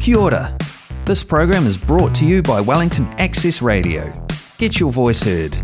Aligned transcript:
Kia 0.00 0.16
ora. 0.16 0.56
This 1.04 1.24
program 1.24 1.66
is 1.66 1.76
brought 1.76 2.14
to 2.16 2.24
you 2.26 2.42
by 2.42 2.60
Wellington 2.60 3.06
Access 3.18 3.60
Radio. 3.60 4.12
Get 4.58 4.78
your 4.78 4.92
voice 4.92 5.22
heard. 5.22 5.56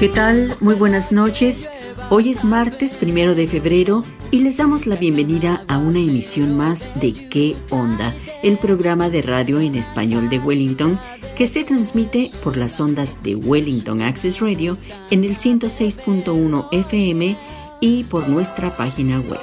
¿Qué 0.00 0.08
tal? 0.10 0.54
Muy 0.60 0.74
buenas 0.74 1.12
noches. 1.12 1.70
Hoy 2.10 2.28
es 2.28 2.44
martes 2.44 2.98
primero 2.98 3.34
de 3.34 3.46
febrero 3.46 4.04
y 4.30 4.40
les 4.40 4.58
damos 4.58 4.86
la 4.86 4.94
bienvenida 4.94 5.64
a 5.68 5.78
una 5.78 5.98
emisión 5.98 6.54
más 6.54 6.88
de 7.00 7.12
¿Qué 7.12 7.56
onda? 7.70 8.14
El 8.42 8.58
programa 8.58 9.08
de 9.08 9.22
radio 9.22 9.58
en 9.58 9.74
español 9.74 10.28
de 10.28 10.38
Wellington 10.38 11.00
que 11.34 11.46
se 11.46 11.64
transmite 11.64 12.30
por 12.42 12.58
las 12.58 12.78
ondas 12.78 13.22
de 13.22 13.36
Wellington 13.36 14.02
Access 14.02 14.40
Radio 14.40 14.76
en 15.10 15.24
el 15.24 15.36
106.1 15.36 16.68
FM 16.72 17.36
y 17.80 18.04
por 18.04 18.28
nuestra 18.28 18.76
página 18.76 19.20
web. 19.20 19.40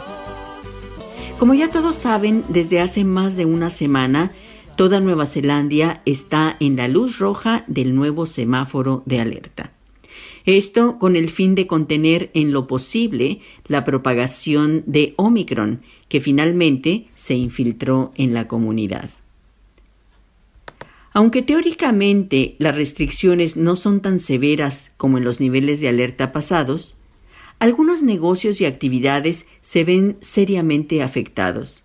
Como 1.39 1.55
ya 1.55 1.71
todos 1.71 1.95
saben, 1.95 2.45
desde 2.47 2.79
hace 2.79 3.03
más 3.03 3.35
de 3.35 3.45
una 3.45 3.71
semana, 3.71 4.33
toda 4.77 4.99
Nueva 4.99 5.25
Zelanda 5.25 6.03
está 6.05 6.57
en 6.59 6.75
la 6.75 6.87
luz 6.87 7.17
roja 7.17 7.63
del 7.65 7.95
nuevo 7.95 8.27
semáforo 8.27 9.01
de 9.07 9.19
alerta. 9.19 9.71
Esto 10.45 10.97
con 10.97 11.15
el 11.15 11.29
fin 11.29 11.55
de 11.55 11.67
contener 11.67 12.31
en 12.33 12.51
lo 12.51 12.67
posible 12.67 13.41
la 13.67 13.83
propagación 13.83 14.83
de 14.87 15.13
Omicron, 15.17 15.81
que 16.09 16.19
finalmente 16.19 17.07
se 17.15 17.35
infiltró 17.35 18.11
en 18.15 18.33
la 18.33 18.47
comunidad. 18.47 19.09
Aunque 21.13 21.41
teóricamente 21.41 22.55
las 22.57 22.75
restricciones 22.75 23.57
no 23.57 23.75
son 23.75 24.01
tan 24.01 24.19
severas 24.19 24.91
como 24.97 25.17
en 25.17 25.25
los 25.25 25.39
niveles 25.39 25.81
de 25.81 25.89
alerta 25.89 26.31
pasados, 26.31 26.95
algunos 27.59 28.01
negocios 28.01 28.59
y 28.61 28.65
actividades 28.65 29.45
se 29.61 29.83
ven 29.83 30.17
seriamente 30.21 31.03
afectados. 31.03 31.83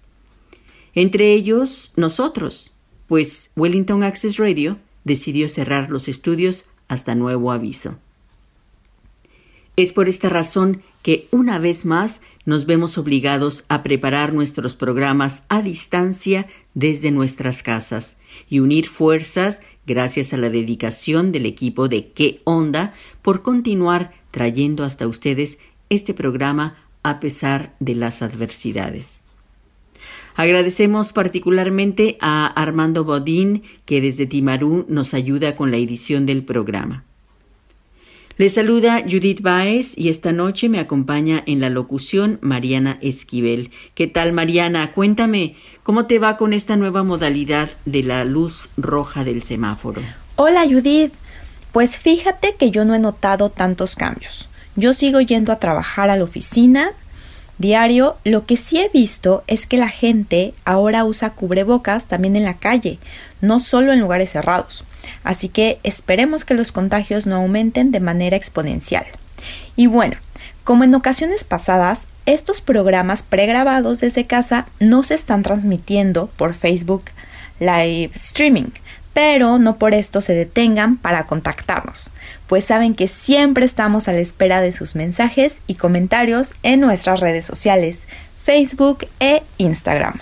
Entre 0.95 1.35
ellos, 1.35 1.93
nosotros, 1.97 2.73
pues 3.07 3.51
Wellington 3.57 4.03
Access 4.03 4.39
Radio 4.39 4.79
decidió 5.05 5.49
cerrar 5.49 5.91
los 5.91 6.09
estudios 6.09 6.65
hasta 6.89 7.15
nuevo 7.15 7.53
aviso. 7.53 7.99
Es 9.77 9.93
por 9.93 10.09
esta 10.09 10.31
razón 10.31 10.83
que 11.03 11.29
una 11.31 11.59
vez 11.59 11.85
más 11.85 12.23
nos 12.47 12.65
vemos 12.65 12.97
obligados 12.97 13.65
a 13.69 13.83
preparar 13.83 14.33
nuestros 14.33 14.75
programas 14.75 15.43
a 15.49 15.61
distancia 15.61 16.47
desde 16.73 17.11
nuestras 17.11 17.63
casas 17.63 18.17
y 18.49 18.61
unir 18.61 18.89
fuerzas 18.89 19.61
gracias 19.87 20.33
a 20.33 20.39
la 20.39 20.49
dedicación 20.49 21.31
del 21.31 21.45
equipo 21.45 21.89
de 21.89 22.09
Qué 22.09 22.41
Onda 22.45 22.95
por 23.21 23.43
continuar 23.43 24.13
trayendo 24.31 24.83
hasta 24.83 25.07
ustedes 25.07 25.59
este 25.91 26.15
programa 26.15 26.77
a 27.03 27.21
pesar 27.21 27.77
de 27.79 27.95
las 27.95 28.23
adversidades. 28.23 29.21
Agradecemos 30.35 31.13
particularmente 31.13 32.19
a 32.21 32.47
Armando 32.47 33.05
Bodín, 33.05 33.63
que 33.85 34.01
desde 34.01 34.27
Timarú 34.27 34.87
nos 34.89 35.15
ayuda 35.15 35.57
con 35.57 35.71
la 35.71 35.79
edición 35.79 36.27
del 36.27 36.45
programa. 36.45 37.06
Les 38.39 38.53
saluda 38.53 39.03
Judith 39.09 39.41
Baez 39.41 39.97
y 39.97 40.11
esta 40.11 40.31
noche 40.31 40.69
me 40.69 40.79
acompaña 40.79 41.43
en 41.47 41.59
la 41.59 41.71
locución 41.71 42.39
Mariana 42.43 42.99
Esquivel. 43.01 43.71
¿Qué 43.95 44.09
tal 44.09 44.35
Mariana? 44.35 44.93
Cuéntame, 44.93 45.57
¿cómo 45.83 46.05
te 46.05 46.19
va 46.19 46.37
con 46.37 46.53
esta 46.53 46.77
nueva 46.77 47.03
modalidad 47.03 47.71
de 47.87 48.03
la 48.03 48.27
luz 48.27 48.69
roja 48.77 49.25
del 49.25 49.43
semáforo? 49.43 50.03
Hola 50.37 50.65
Judith. 50.65 51.15
Pues 51.73 51.99
fíjate 51.99 52.57
que 52.57 52.71
yo 52.71 52.85
no 52.85 52.95
he 52.95 52.99
notado 52.99 53.49
tantos 53.49 53.97
cambios. 53.97 54.51
Yo 54.75 54.93
sigo 54.93 55.23
yendo 55.23 55.51
a 55.51 55.59
trabajar 55.59 56.11
a 56.11 56.17
la 56.17 56.25
oficina 56.25 56.93
diario. 57.59 58.17
Lo 58.25 58.47
que 58.47 58.57
sí 58.57 58.79
he 58.81 58.89
visto 58.89 59.45
es 59.47 59.67
que 59.67 59.77
la 59.77 59.89
gente 59.89 60.55
ahora 60.65 61.05
usa 61.05 61.31
cubrebocas 61.31 62.07
también 62.07 62.37
en 62.37 62.45
la 62.45 62.59
calle, 62.59 62.99
no 63.41 63.61
solo 63.61 63.93
en 63.93 64.01
lugares 64.01 64.31
cerrados. 64.31 64.85
Así 65.25 65.49
que 65.49 65.79
esperemos 65.83 66.45
que 66.45 66.55
los 66.55 66.73
contagios 66.73 67.27
no 67.27 67.37
aumenten 67.37 67.91
de 67.93 68.01
manera 68.01 68.37
exponencial. 68.37 69.07
Y 69.77 69.87
bueno, 69.87 70.17
como 70.65 70.85
en 70.85 70.95
ocasiones 70.95 71.45
pasadas, 71.45 72.07
estos 72.27 72.61
programas 72.61 73.23
pregrabados 73.23 74.01
desde 74.01 74.27
casa 74.27 74.67
no 74.81 75.03
se 75.03 75.15
están 75.15 75.43
transmitiendo 75.43 76.29
por 76.37 76.55
Facebook 76.55 77.05
Live 77.61 78.11
Streaming, 78.15 78.71
pero 79.17 79.59
no 79.59 79.79
por 79.79 79.95
esto 79.95 80.21
se 80.21 80.35
detengan 80.35 80.99
para 80.99 81.27
contactarnos, 81.27 82.11
pues 82.47 82.67
saben 82.67 82.95
que 82.95 83.09
siempre 83.09 83.65
estamos 83.65 84.09
a 84.09 84.13
la 84.13 84.19
espera 84.19 84.61
de 84.61 84.73
sus 84.73 84.95
mensajes 84.95 85.61
y 85.67 85.77
comentarios 85.77 86.53
en 86.63 86.81
nuestras 86.81 87.21
redes 87.21 87.47
sociales, 87.47 88.09
Facebook 88.45 89.07
e 89.19 89.43
Instagram. 89.57 90.19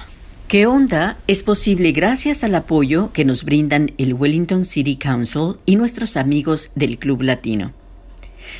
¿Qué 0.46 0.68
onda? 0.68 1.16
Es 1.26 1.42
posible 1.42 1.90
gracias 1.90 2.44
al 2.44 2.54
apoyo 2.54 3.10
que 3.12 3.24
nos 3.24 3.42
brindan 3.42 3.90
el 3.98 4.14
Wellington 4.14 4.64
City 4.64 4.94
Council 4.94 5.56
y 5.66 5.74
nuestros 5.74 6.16
amigos 6.16 6.70
del 6.76 7.00
Club 7.00 7.22
Latino. 7.22 7.72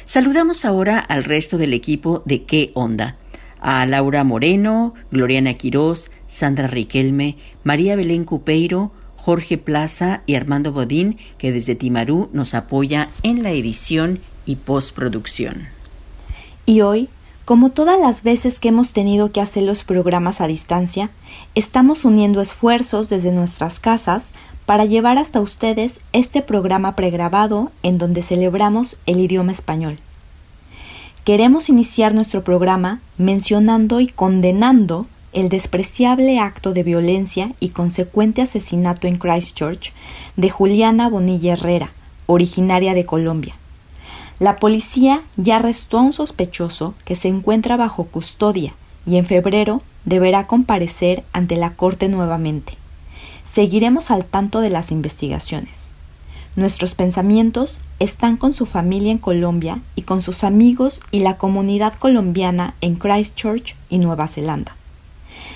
Saludamos 0.05 0.65
ahora 0.65 0.99
al 0.99 1.23
resto 1.23 1.59
del 1.59 1.73
equipo 1.73 2.25
de 2.25 2.43
¿Qué 2.43 2.73
onda? 2.75 3.19
A 3.61 3.87
Laura 3.87 4.25
Moreno, 4.25 4.95
Gloriana 5.13 5.55
Quirós, 5.55 6.11
Sandra 6.27 6.67
Riquelme, 6.67 7.39
María 7.63 7.95
Belén 7.95 8.25
Cupeiro, 8.25 8.91
Jorge 9.25 9.57
Plaza 9.57 10.21
y 10.27 10.35
Armando 10.35 10.71
Bodín, 10.71 11.17
que 11.39 11.51
desde 11.51 11.75
Timarú 11.75 12.29
nos 12.35 12.53
apoya 12.53 13.09
en 13.23 13.43
la 13.43 13.53
edición 13.53 14.21
y 14.45 14.57
postproducción. 14.57 15.69
Y 16.67 16.83
hoy 16.83 17.09
como 17.47 17.71
todas 17.71 17.99
las 17.99 18.23
veces 18.23 18.59
que 18.61 18.69
hemos 18.69 18.93
tenido 18.93 19.33
que 19.33 19.41
hacer 19.41 19.63
los 19.63 19.83
programas 19.85 20.43
a 20.43 20.47
distancia, 20.47 21.11
estamos 21.55 22.05
uniendo 22.05 22.43
esfuerzos 22.43 23.09
desde 23.09 23.33
nuestras 23.33 23.81
casas 23.81 24.33
para 24.67 24.85
llevar 24.85 25.17
hasta 25.17 25.41
ustedes 25.41 26.01
este 26.13 26.43
programa 26.43 26.95
pregrabado 26.95 27.71
en 27.83 27.97
donde 27.97 28.23
celebramos 28.23 28.97
el 29.07 29.21
idioma 29.21 29.53
español. 29.53 29.99
Queremos 31.25 31.71
iniciar 31.71 32.15
nuestro 32.15 32.45
programa 32.45 33.01
mencionando 33.17 34.01
y 34.01 34.07
condenando 34.07 35.07
el 35.35 35.49
despreciable 35.49 36.39
acto 36.39 36.73
de 36.73 36.83
violencia 36.83 37.53
y 37.61 37.71
consecuente 37.71 38.43
asesinato 38.43 39.07
en 39.07 39.19
Christchurch 39.19 39.93
de 40.37 40.51
Juliana 40.51 41.09
Bonilla 41.09 41.53
Herrera, 41.53 41.93
originaria 42.27 42.95
de 42.95 43.05
Colombia 43.05 43.55
la 44.41 44.57
policía 44.57 45.23
ya 45.37 45.57
arrestó 45.57 45.99
a 45.99 46.03
un 46.03 46.13
sospechoso 46.13 46.95
que 47.05 47.15
se 47.15 47.29
encuentra 47.29 47.77
bajo 47.77 48.05
custodia 48.05 48.75
y 49.07 49.17
en 49.17 49.27
febrero 49.27 49.81
deberá 50.05 50.47
comparecer 50.47 51.25
ante 51.33 51.57
la 51.57 51.71
Corte 51.75 52.09
nuevamente. 52.09 52.75
Seguiremos 53.45 54.11
al 54.11 54.25
tanto 54.25 54.61
de 54.61 54.71
las 54.71 54.91
investigaciones. 54.91 55.91
Nuestros 56.57 56.95
pensamientos 56.95 57.79
están 58.01 58.37
con 58.37 58.55
su 58.55 58.67
familia 58.67 59.13
en 59.13 59.19
Colombia 59.19 59.81
y 59.95 60.03
con 60.03 60.21
sus 60.23 60.43
amigos 60.43 61.01
y 61.11 61.21
la 61.21 61.37
comunidad 61.37 61.95
colombiana 61.95 62.75
en 62.81 62.97
Christchurch 62.97 63.77
y 63.89 63.99
Nueva 63.99 64.27
Zelanda. 64.27 64.77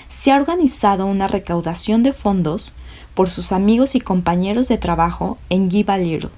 Se 0.08 0.32
ha 0.32 0.36
organizado 0.36 1.06
una 1.06 1.28
recaudación 1.28 2.02
de 2.02 2.12
fondos 2.12 2.72
por 3.14 3.30
sus 3.30 3.52
amigos 3.52 3.94
y 3.94 4.00
compañeros 4.00 4.68
de 4.68 4.78
trabajo 4.78 5.38
en 5.50 5.70
Give 5.70 5.98
Little. 5.98 6.30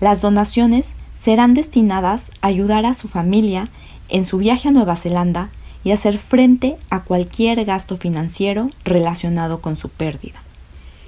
Las 0.00 0.20
donaciones 0.20 0.90
serán 1.18 1.54
destinadas 1.54 2.30
a 2.40 2.48
ayudar 2.48 2.84
a 2.84 2.94
su 2.94 3.08
familia 3.08 3.68
en 4.08 4.24
su 4.24 4.38
viaje 4.38 4.68
a 4.68 4.72
Nueva 4.72 4.96
Zelanda 4.96 5.50
y 5.84 5.92
hacer 5.92 6.18
frente 6.18 6.76
a 6.90 7.04
cualquier 7.04 7.64
gasto 7.64 7.96
financiero 7.96 8.70
relacionado 8.84 9.60
con 9.60 9.76
su 9.76 9.88
pérdida. 9.88 10.42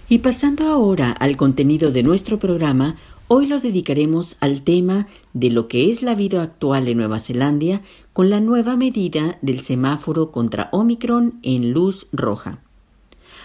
Y 0.08 0.18
pasando 0.18 0.68
ahora 0.68 1.10
al 1.10 1.36
contenido 1.36 1.90
de 1.90 2.02
nuestro 2.02 2.38
programa, 2.38 2.96
hoy 3.28 3.46
lo 3.46 3.60
dedicaremos 3.60 4.36
al 4.40 4.62
tema 4.62 5.06
de 5.32 5.50
lo 5.50 5.68
que 5.68 5.90
es 5.90 6.02
la 6.02 6.14
vida 6.14 6.42
actual 6.42 6.88
en 6.88 6.98
Nueva 6.98 7.18
Zelanda 7.18 7.82
con 8.12 8.30
la 8.30 8.40
nueva 8.40 8.76
medida 8.76 9.38
del 9.42 9.60
semáforo 9.60 10.30
contra 10.30 10.68
Omicron 10.72 11.38
en 11.42 11.72
luz 11.72 12.06
roja. 12.12 12.60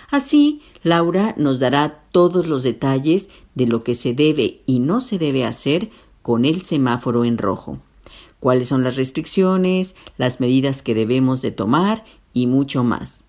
Así, 0.09 0.61
Laura 0.83 1.33
nos 1.37 1.59
dará 1.59 2.03
todos 2.11 2.47
los 2.47 2.63
detalles 2.63 3.29
de 3.55 3.67
lo 3.67 3.83
que 3.83 3.95
se 3.95 4.13
debe 4.13 4.61
y 4.65 4.79
no 4.79 5.01
se 5.01 5.17
debe 5.17 5.45
hacer 5.45 5.89
con 6.21 6.45
el 6.45 6.61
semáforo 6.61 7.25
en 7.25 7.37
rojo. 7.37 7.79
Cuáles 8.39 8.67
son 8.67 8.83
las 8.83 8.97
restricciones, 8.97 9.95
las 10.17 10.39
medidas 10.39 10.81
que 10.81 10.95
debemos 10.95 11.41
de 11.41 11.51
tomar 11.51 12.03
y 12.33 12.47
mucho 12.47 12.83
más. 12.83 13.23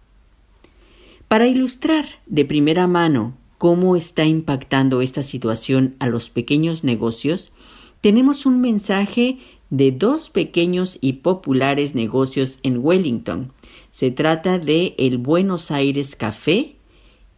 Para 1.29 1.47
ilustrar 1.47 2.07
de 2.27 2.45
primera 2.45 2.87
mano 2.87 3.35
cómo 3.63 3.95
está 3.95 4.25
impactando 4.25 5.03
esta 5.03 5.23
situación 5.23 5.95
a 6.01 6.09
los 6.09 6.31
pequeños 6.31 6.83
negocios, 6.83 7.53
tenemos 8.01 8.45
un 8.45 8.61
mensaje 8.61 9.39
de 9.71 9.93
dos 9.93 10.31
pequeños 10.31 10.99
y 11.01 11.13
populares 11.13 11.95
negocios 11.95 12.59
en 12.65 12.85
Wellington. 12.85 13.53
Se 13.93 14.11
trata 14.11 14.59
de 14.59 14.97
el 14.99 15.19
Buenos 15.19 15.71
Aires 15.71 16.17
Café 16.17 16.75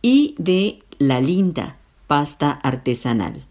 y 0.00 0.34
de 0.38 0.78
La 0.98 1.20
Linda, 1.20 1.76
pasta 2.06 2.52
artesanal. 2.52 3.44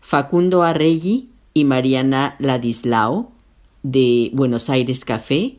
Facundo 0.00 0.64
Arregui 0.64 1.28
y 1.54 1.62
Mariana 1.62 2.34
Ladislao 2.40 3.30
de 3.84 4.32
Buenos 4.34 4.68
Aires 4.68 5.04
Café 5.04 5.58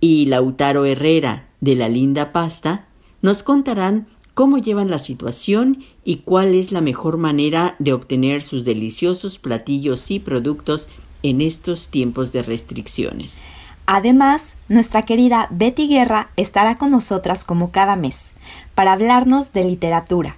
y 0.00 0.26
Lautaro 0.26 0.84
Herrera 0.84 1.48
de 1.60 1.76
La 1.76 1.88
Linda 1.88 2.32
Pasta 2.32 2.88
nos 3.20 3.44
contarán 3.44 4.08
cómo 4.34 4.58
llevan 4.58 4.90
la 4.90 4.98
situación 4.98 5.84
y 6.04 6.18
cuál 6.18 6.54
es 6.54 6.72
la 6.72 6.80
mejor 6.80 7.18
manera 7.18 7.76
de 7.78 7.92
obtener 7.92 8.42
sus 8.42 8.64
deliciosos 8.64 9.38
platillos 9.38 10.10
y 10.10 10.18
productos 10.18 10.88
en 11.22 11.40
estos 11.40 11.88
tiempos 11.88 12.32
de 12.32 12.42
restricciones. 12.42 13.38
Además, 13.86 14.54
nuestra 14.68 15.02
querida 15.02 15.48
Betty 15.50 15.88
Guerra 15.88 16.30
estará 16.36 16.78
con 16.78 16.90
nosotras 16.90 17.44
como 17.44 17.70
cada 17.70 17.96
mes 17.96 18.32
para 18.74 18.92
hablarnos 18.92 19.52
de 19.52 19.64
literatura, 19.64 20.36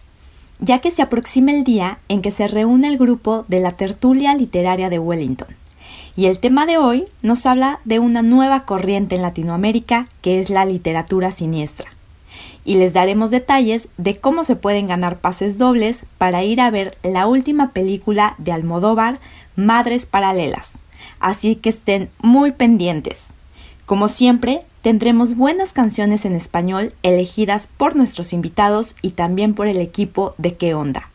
ya 0.59 0.79
que 0.79 0.91
se 0.91 1.03
aproxima 1.03 1.53
el 1.53 1.65
día 1.65 1.99
en 2.09 2.23
que 2.23 2.31
se 2.31 2.49
reúne 2.49 2.89
el 2.89 2.99
grupo 2.99 3.45
de 3.49 3.61
la 3.61 3.73
tertulia 3.73 4.35
literaria 4.35 4.91
de 4.91 4.99
Wellington. 4.99 5.49
Y 6.17 6.27
el 6.27 6.39
tema 6.39 6.65
de 6.65 6.79
hoy 6.79 7.05
nos 7.23 7.45
habla 7.45 7.81
de 7.85 7.99
una 7.99 8.23
nueva 8.23 8.65
corriente 8.65 9.17
en 9.17 9.23
Latinoamérica 9.23 10.09
que 10.23 10.41
es 10.41 10.49
la 10.49 10.65
literatura 10.65 11.33
siniestra. 11.33 11.94
Y 12.65 12.77
les 12.77 12.93
daremos 12.93 13.31
detalles 13.31 13.89
de 13.99 14.17
cómo 14.17 14.45
se 14.45 14.57
pueden 14.57 14.87
ganar 14.89 15.19
pases 15.19 15.59
dobles 15.59 16.07
para 16.19 16.45
ir 16.45 16.61
a 16.61 16.71
ver 16.71 16.97
la 17.03 17.27
última 17.27 17.73
película 17.73 18.35
de 18.39 18.53
Almodóvar, 18.53 19.19
Madres 19.57 20.07
Paralelas. 20.07 20.79
Así 21.21 21.57
que 21.57 21.71
estén 21.71 22.11
muy 22.23 22.53
pendientes. 22.53 23.27
Como 23.87 24.09
siempre, 24.09 24.63
tendremos 24.81 25.37
buenas 25.37 25.73
canciones 25.73 26.25
en 26.25 26.35
español 26.35 26.95
elegidas 27.03 27.67
por 27.67 27.97
nuestros 27.97 28.33
invitados 28.33 28.97
y 29.03 29.11
también 29.11 29.55
por 29.55 29.67
el 29.67 29.79
equipo 29.79 30.35
de 30.39 30.57
qué 30.57 30.75
onda. 30.75 31.09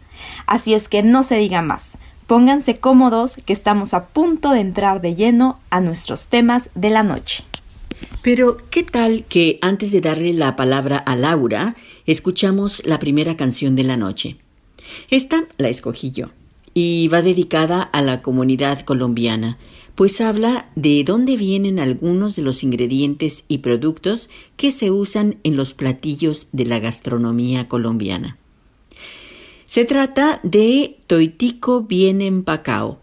Así 0.45 0.73
es 0.73 0.87
que 0.87 1.03
no 1.03 1.23
se 1.23 1.37
diga 1.37 1.61
más. 1.61 1.97
Pónganse 2.27 2.75
cómodos 2.75 3.37
que 3.45 3.53
estamos 3.53 3.95
a 3.95 4.05
punto 4.05 4.51
de 4.51 4.59
entrar 4.59 5.01
de 5.01 5.15
lleno 5.15 5.57
a 5.71 5.81
nuestros 5.81 6.27
temas 6.27 6.69
de 6.75 6.91
la 6.91 7.01
noche. 7.01 7.43
Pero, 8.21 8.57
¿qué 8.69 8.83
tal 8.83 9.25
que 9.25 9.59
antes 9.61 9.91
de 9.91 10.01
darle 10.01 10.33
la 10.33 10.55
palabra 10.55 10.97
a 10.97 11.15
Laura, 11.15 11.75
escuchamos 12.05 12.81
la 12.85 12.99
primera 12.99 13.37
canción 13.37 13.75
de 13.75 13.83
la 13.83 13.97
noche? 13.97 14.37
Esta 15.09 15.47
la 15.57 15.69
escogí 15.69 16.11
yo 16.11 16.29
y 16.73 17.07
va 17.07 17.21
dedicada 17.21 17.81
a 17.81 18.01
la 18.01 18.21
comunidad 18.21 18.81
colombiana, 18.81 19.57
pues 19.95 20.21
habla 20.21 20.69
de 20.75 21.03
dónde 21.03 21.35
vienen 21.35 21.79
algunos 21.79 22.35
de 22.35 22.41
los 22.41 22.63
ingredientes 22.63 23.43
y 23.47 23.59
productos 23.59 24.29
que 24.55 24.71
se 24.71 24.91
usan 24.91 25.39
en 25.43 25.57
los 25.57 25.73
platillos 25.73 26.47
de 26.51 26.65
la 26.65 26.79
gastronomía 26.79 27.67
colombiana. 27.67 28.37
Se 29.65 29.85
trata 29.85 30.39
de 30.43 30.97
Toitico 31.07 31.81
bien 31.81 32.21
empacao, 32.21 32.99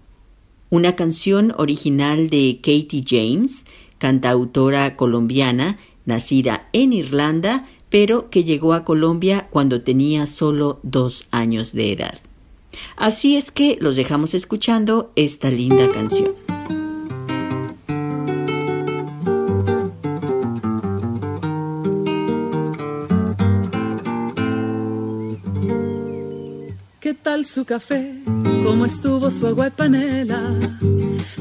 una 0.71 0.97
canción 0.97 1.53
original 1.59 2.29
de 2.29 2.61
Katie 2.63 3.05
James, 3.07 3.67
cantautora 3.99 4.97
colombiana, 4.97 5.79
nacida 6.05 6.69
en 6.73 6.93
Irlanda, 6.93 7.67
pero 7.91 8.31
que 8.31 8.45
llegó 8.45 8.73
a 8.73 8.85
Colombia 8.85 9.49
cuando 9.51 9.83
tenía 9.83 10.27
solo 10.27 10.81
dos 10.83 11.27
años 11.31 11.73
de 11.73 11.93
edad. 11.93 12.19
Así 12.97 13.37
es 13.37 13.51
que 13.51 13.79
los 13.81 13.97
dejamos 13.97 14.35
escuchando 14.35 15.13
esta 15.17 15.51
linda 15.51 15.89
canción. 15.89 16.35
su 27.45 27.65
café, 27.65 28.23
cómo 28.65 28.87
estuvo 28.87 29.31
su 29.31 29.47
agua 29.47 29.69
y 29.69 29.71
panela. 29.71 30.41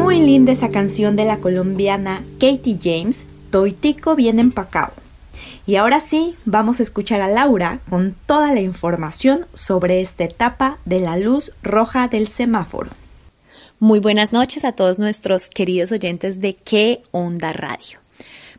Muy 0.00 0.18
linda 0.18 0.52
esa 0.52 0.70
canción 0.70 1.14
de 1.14 1.26
la 1.26 1.40
colombiana 1.40 2.24
Katie 2.40 2.78
James, 2.82 3.26
Toitico 3.50 4.16
bien 4.16 4.40
empacao. 4.40 4.92
Y 5.66 5.76
ahora 5.76 6.00
sí, 6.00 6.34
vamos 6.46 6.80
a 6.80 6.84
escuchar 6.84 7.20
a 7.20 7.28
Laura 7.28 7.80
con 7.90 8.16
toda 8.24 8.50
la 8.54 8.60
información 8.60 9.46
sobre 9.52 10.00
esta 10.00 10.24
etapa 10.24 10.78
de 10.86 11.00
la 11.00 11.18
luz 11.18 11.52
roja 11.62 12.08
del 12.08 12.28
semáforo. 12.28 12.90
Muy 13.78 14.00
buenas 14.00 14.32
noches 14.32 14.64
a 14.64 14.72
todos 14.72 14.98
nuestros 14.98 15.50
queridos 15.50 15.92
oyentes 15.92 16.40
de 16.40 16.54
¿Qué 16.54 17.02
Onda 17.10 17.52
Radio? 17.52 17.99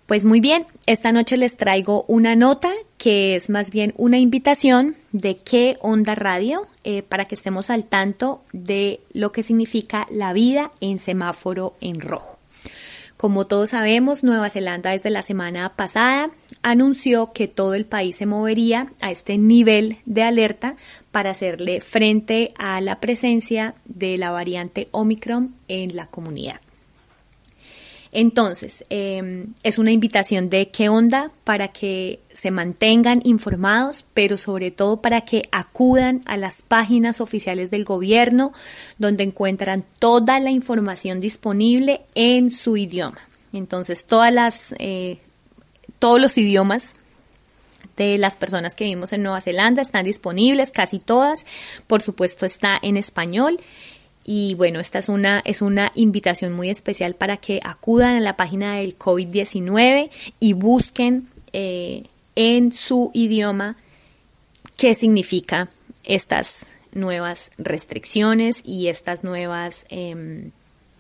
Pues 0.06 0.26
muy 0.26 0.42
bien, 0.42 0.66
esta 0.88 1.12
noche 1.12 1.38
les 1.38 1.56
traigo 1.56 2.04
una 2.08 2.36
nota 2.36 2.70
que 2.98 3.36
es 3.36 3.50
más 3.50 3.72
bien 3.72 3.94
una 3.98 4.20
invitación 4.20 4.96
de 5.12 5.38
qué 5.38 5.78
onda 5.82 6.16
radio 6.16 6.68
eh, 6.84 7.02
para 7.02 7.26
que 7.26 7.36
estemos 7.36 7.70
al 7.70 7.86
tanto 7.86 8.44
de 8.52 9.00
lo 9.14 9.32
que 9.32 9.42
significa 9.42 10.08
la 10.12 10.34
vida 10.34 10.72
en 10.82 11.00
semáforo 11.00 11.76
en 11.80 12.00
rojo. 12.00 12.38
Como 13.22 13.46
todos 13.46 13.70
sabemos, 13.70 14.24
Nueva 14.24 14.50
Zelanda 14.50 14.90
desde 14.90 15.12
la 15.12 15.22
semana 15.22 15.76
pasada 15.76 16.32
anunció 16.64 17.32
que 17.34 17.48
todo 17.48 17.76
el 17.76 17.86
país 17.86 18.16
se 18.16 18.26
movería 18.26 18.88
a 19.00 19.12
este 19.12 19.38
nivel 19.38 19.98
de 20.06 20.24
alerta 20.24 20.76
para 21.12 21.30
hacerle 21.30 21.82
frente 21.82 22.52
a 22.58 22.82
la 22.82 23.00
presencia 23.00 23.76
de 23.86 24.18
la 24.18 24.32
variante 24.32 24.88
Omicron 24.90 25.54
en 25.68 25.96
la 25.96 26.08
comunidad. 26.08 26.62
Entonces, 28.12 28.84
em, 28.90 29.54
es 29.64 29.78
una 29.78 29.92
invitación 29.92 30.50
de 30.50 30.68
qué 30.70 30.90
onda 30.90 31.32
para 31.46 31.70
que 31.70 32.20
se 32.32 32.52
mantengan 32.52 33.22
informados, 33.24 34.04
pero 34.14 34.38
sobre 34.38 34.70
todo 34.70 35.02
para 35.02 35.22
que 35.22 35.44
acudan 35.52 36.22
a 36.26 36.36
las 36.36 36.62
páginas 36.62 37.22
oficiales 37.22 37.72
del 37.72 37.86
gobierno, 37.86 38.52
donde 38.98 39.24
encuentran 39.24 39.86
toda 40.00 40.40
la 40.42 40.52
información 40.52 41.22
disponible 41.22 42.02
en 42.14 42.52
su 42.52 42.76
idioma. 42.76 43.20
Entonces, 43.54 44.06
todas 44.06 44.34
las 44.34 44.76
eh, 44.80 45.20
todos 46.00 46.20
los 46.20 46.38
idiomas 46.38 46.96
de 47.96 48.18
las 48.18 48.36
personas 48.36 48.74
que 48.74 48.86
vivimos 48.86 49.14
en 49.14 49.22
Nueva 49.22 49.40
Zelanda 49.40 49.82
están 49.82 50.04
disponibles, 50.04 50.72
casi 50.72 51.00
todas. 51.00 51.46
Por 51.88 52.02
supuesto 52.02 52.46
está 52.46 52.80
en 52.82 52.98
español. 52.98 53.60
Y 54.26 54.54
bueno, 54.56 54.80
esta 54.80 55.00
es 55.00 55.10
una, 55.10 55.42
es 55.46 55.62
una 55.62 55.92
invitación 55.96 56.54
muy 56.54 56.70
especial 56.70 57.16
para 57.16 57.38
que 57.38 57.60
acudan 57.64 58.16
a 58.16 58.20
la 58.20 58.38
página 58.38 58.76
del 58.76 58.98
COVID-19 58.98 60.10
y 60.40 60.54
busquen 60.54 61.28
eh, 61.54 62.04
en 62.36 62.72
su 62.72 63.12
idioma 63.14 63.78
qué 64.78 64.94
significa 64.94 65.70
estas 66.04 66.68
nuevas 66.94 67.52
restricciones 67.58 68.62
y 68.66 68.88
estas 68.88 69.24
nuevas 69.24 69.86
em, 69.90 70.52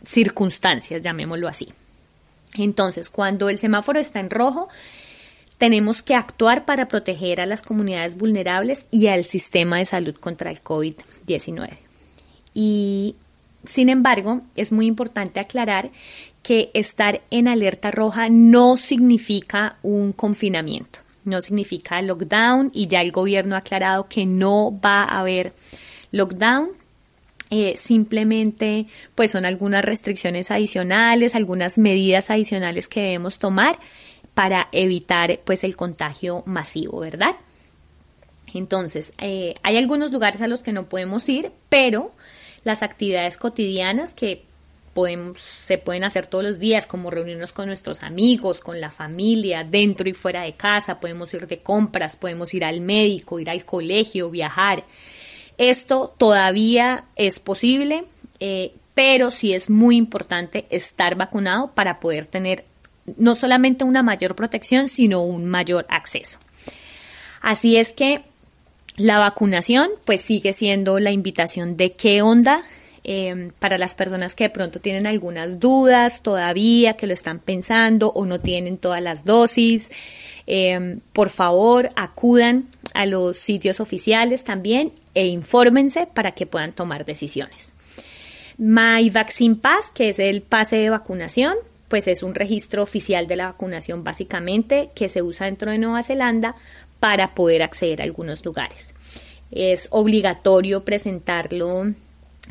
circunstancias, 0.03 1.01
llamémoslo 1.01 1.47
así. 1.47 1.67
Entonces, 2.55 3.09
cuando 3.09 3.49
el 3.49 3.59
semáforo 3.59 3.99
está 3.99 4.19
en 4.19 4.29
rojo, 4.29 4.67
tenemos 5.57 6.01
que 6.01 6.15
actuar 6.15 6.65
para 6.65 6.87
proteger 6.87 7.39
a 7.39 7.45
las 7.45 7.61
comunidades 7.61 8.17
vulnerables 8.17 8.87
y 8.89 9.07
al 9.07 9.25
sistema 9.25 9.77
de 9.77 9.85
salud 9.85 10.15
contra 10.15 10.49
el 10.49 10.63
COVID-19. 10.63 11.90
Y, 12.53 13.15
sin 13.63 13.89
embargo, 13.89 14.41
es 14.55 14.71
muy 14.71 14.87
importante 14.87 15.39
aclarar 15.39 15.91
que 16.43 16.71
estar 16.73 17.21
en 17.29 17.47
alerta 17.47 17.91
roja 17.91 18.29
no 18.29 18.77
significa 18.77 19.77
un 19.83 20.11
confinamiento, 20.11 20.99
no 21.23 21.41
significa 21.41 22.01
lockdown 22.01 22.71
y 22.73 22.87
ya 22.87 23.01
el 23.01 23.11
gobierno 23.11 23.55
ha 23.55 23.59
aclarado 23.59 24.07
que 24.07 24.25
no 24.25 24.77
va 24.83 25.03
a 25.03 25.19
haber 25.19 25.53
lockdown, 26.11 26.69
eh, 27.51 27.75
simplemente 27.77 28.87
pues 29.13 29.31
son 29.31 29.45
algunas 29.45 29.85
restricciones 29.85 30.51
adicionales, 30.51 31.35
algunas 31.35 31.77
medidas 31.77 32.29
adicionales 32.29 32.87
que 32.87 33.01
debemos 33.01 33.39
tomar 33.39 33.77
para 34.33 34.69
evitar 34.71 35.39
pues 35.43 35.63
el 35.63 35.75
contagio 35.75 36.43
masivo, 36.45 37.01
¿verdad? 37.01 37.35
Entonces, 38.53 39.13
eh, 39.19 39.55
hay 39.63 39.77
algunos 39.77 40.11
lugares 40.11 40.41
a 40.41 40.47
los 40.47 40.61
que 40.61 40.73
no 40.73 40.87
podemos 40.87 41.27
ir, 41.29 41.51
pero 41.69 42.11
las 42.63 42.83
actividades 42.83 43.37
cotidianas 43.37 44.13
que 44.13 44.43
podemos, 44.93 45.39
se 45.41 45.77
pueden 45.77 46.03
hacer 46.03 46.25
todos 46.27 46.43
los 46.43 46.59
días, 46.59 46.87
como 46.87 47.09
reunirnos 47.09 47.53
con 47.53 47.67
nuestros 47.67 48.03
amigos, 48.03 48.59
con 48.59 48.81
la 48.81 48.91
familia, 48.91 49.63
dentro 49.63 50.09
y 50.09 50.13
fuera 50.13 50.41
de 50.43 50.53
casa, 50.53 50.99
podemos 50.99 51.33
ir 51.33 51.47
de 51.47 51.59
compras, 51.59 52.17
podemos 52.17 52.53
ir 52.53 52.65
al 52.65 52.81
médico, 52.81 53.39
ir 53.39 53.49
al 53.49 53.65
colegio, 53.65 54.29
viajar. 54.29 54.83
Esto 55.57 56.13
todavía 56.17 57.05
es 57.15 57.39
posible, 57.39 58.03
eh, 58.39 58.73
pero 58.93 59.31
sí 59.31 59.53
es 59.53 59.69
muy 59.69 59.95
importante 59.95 60.65
estar 60.69 61.15
vacunado 61.15 61.71
para 61.71 61.99
poder 61.99 62.25
tener 62.25 62.65
no 63.17 63.35
solamente 63.35 63.83
una 63.83 64.03
mayor 64.03 64.35
protección, 64.35 64.87
sino 64.87 65.23
un 65.23 65.45
mayor 65.45 65.85
acceso. 65.89 66.39
Así 67.41 67.77
es 67.77 67.93
que 67.93 68.23
la 68.97 69.19
vacunación 69.19 69.89
pues 70.05 70.21
sigue 70.21 70.53
siendo 70.53 70.99
la 70.99 71.11
invitación 71.11 71.77
de 71.77 71.93
qué 71.93 72.21
onda 72.21 72.63
eh, 73.03 73.51
para 73.59 73.77
las 73.77 73.95
personas 73.95 74.35
que 74.35 74.43
de 74.45 74.49
pronto 74.51 74.79
tienen 74.79 75.07
algunas 75.07 75.59
dudas 75.59 76.21
todavía, 76.21 76.97
que 76.97 77.07
lo 77.07 77.13
están 77.13 77.39
pensando 77.39 78.11
o 78.11 78.25
no 78.25 78.39
tienen 78.39 78.77
todas 78.77 79.01
las 79.01 79.25
dosis. 79.25 79.89
Eh, 80.45 80.97
por 81.13 81.29
favor, 81.29 81.89
acudan 81.95 82.67
a 82.93 83.05
los 83.05 83.37
sitios 83.37 83.79
oficiales 83.79 84.43
también 84.43 84.91
e 85.15 85.27
infórmense 85.27 86.07
para 86.07 86.33
que 86.33 86.45
puedan 86.45 86.73
tomar 86.73 87.05
decisiones. 87.05 87.73
My 88.57 89.09
Vaccine 89.09 89.55
Pass, 89.55 89.89
que 89.93 90.09
es 90.09 90.19
el 90.19 90.41
pase 90.41 90.75
de 90.75 90.89
vacunación, 90.89 91.55
pues 91.87 92.07
es 92.07 92.23
un 92.23 92.35
registro 92.35 92.83
oficial 92.83 93.27
de 93.27 93.35
la 93.35 93.47
vacunación 93.47 94.03
básicamente 94.03 94.91
que 94.95 95.09
se 95.09 95.21
usa 95.21 95.47
dentro 95.47 95.71
de 95.71 95.77
Nueva 95.77 96.03
Zelanda 96.03 96.55
para 97.01 97.35
poder 97.35 97.63
acceder 97.63 97.99
a 97.99 98.05
algunos 98.05 98.45
lugares. 98.45 98.93
Es 99.51 99.89
obligatorio 99.91 100.85
presentarlo 100.85 101.87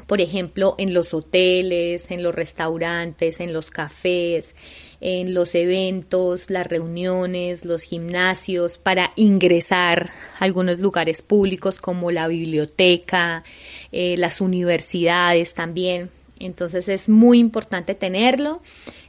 por 0.07 0.21
ejemplo, 0.21 0.75
en 0.78 0.95
los 0.95 1.14
hoteles, 1.14 2.11
en 2.11 2.23
los 2.23 2.35
restaurantes, 2.35 3.40
en 3.40 3.52
los 3.52 3.71
cafés, 3.71 4.57
en 5.00 5.35
los 5.35 5.54
eventos, 5.54 6.50
las 6.50 6.66
reuniones, 6.66 7.64
los 7.64 7.83
gimnasios, 7.83 8.78
para 8.78 9.12
ingresar 9.16 10.11
a 10.38 10.45
algunos 10.45 10.78
lugares 10.78 11.23
públicos 11.23 11.78
como 11.78 12.11
la 12.11 12.28
biblioteca, 12.28 13.45
eh, 13.92 14.16
las 14.19 14.40
universidades 14.40 15.54
también. 15.54 16.11
Entonces 16.41 16.89
es 16.89 17.09
muy 17.11 17.39
importante 17.39 17.95
tenerlo, 17.95 18.63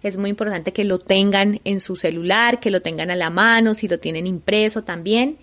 es 0.03 0.17
muy 0.17 0.29
importante 0.29 0.73
que 0.73 0.83
lo 0.83 0.99
tengan 0.99 1.59
en 1.63 1.79
su 1.79 1.95
celular, 1.95 2.59
que 2.59 2.71
lo 2.71 2.81
tengan 2.81 3.09
a 3.09 3.15
la 3.15 3.29
mano, 3.29 3.73
si 3.73 3.87
lo 3.87 3.99
tienen 3.99 4.27
impreso 4.27 4.83
también. 4.83 5.37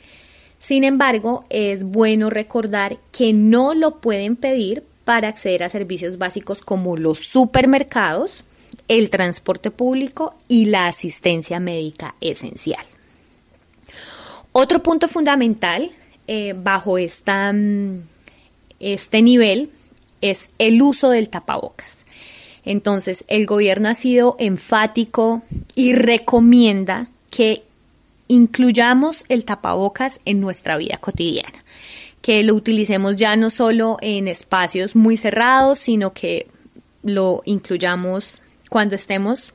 Sin 0.58 0.84
embargo, 0.84 1.44
es 1.48 1.84
bueno 1.84 2.30
recordar 2.30 2.98
que 3.10 3.32
no 3.32 3.74
lo 3.74 4.00
pueden 4.00 4.36
pedir 4.36 4.84
para 5.04 5.28
acceder 5.28 5.62
a 5.62 5.70
servicios 5.70 6.18
básicos 6.18 6.60
como 6.60 6.98
los 6.98 7.20
supermercados, 7.20 8.44
el 8.88 9.08
transporte 9.08 9.70
público 9.70 10.36
y 10.46 10.66
la 10.66 10.88
asistencia 10.88 11.58
médica 11.58 12.14
esencial. 12.20 12.84
Otro 14.52 14.82
punto 14.82 15.08
fundamental 15.08 15.90
eh, 16.26 16.54
bajo 16.54 16.98
esta, 16.98 17.52
mm, 17.52 18.02
este 18.80 19.22
nivel 19.22 19.70
es 20.20 20.50
el 20.58 20.82
uso 20.82 21.10
del 21.10 21.28
tapabocas. 21.28 22.06
Entonces, 22.64 23.24
el 23.28 23.46
gobierno 23.46 23.88
ha 23.88 23.94
sido 23.94 24.36
enfático 24.38 25.42
y 25.74 25.94
recomienda 25.94 27.08
que 27.30 27.62
incluyamos 28.26 29.24
el 29.28 29.44
tapabocas 29.44 30.20
en 30.24 30.40
nuestra 30.40 30.76
vida 30.76 30.98
cotidiana 30.98 31.64
que 32.28 32.42
lo 32.42 32.54
utilicemos 32.54 33.16
ya 33.16 33.36
no 33.36 33.50
solo 33.50 33.96
en 34.00 34.28
espacios 34.28 34.96
muy 34.96 35.16
cerrados, 35.16 35.78
sino 35.78 36.12
que 36.12 36.46
lo 37.02 37.42
incluyamos 37.44 38.42
cuando 38.68 38.94
estemos 38.94 39.52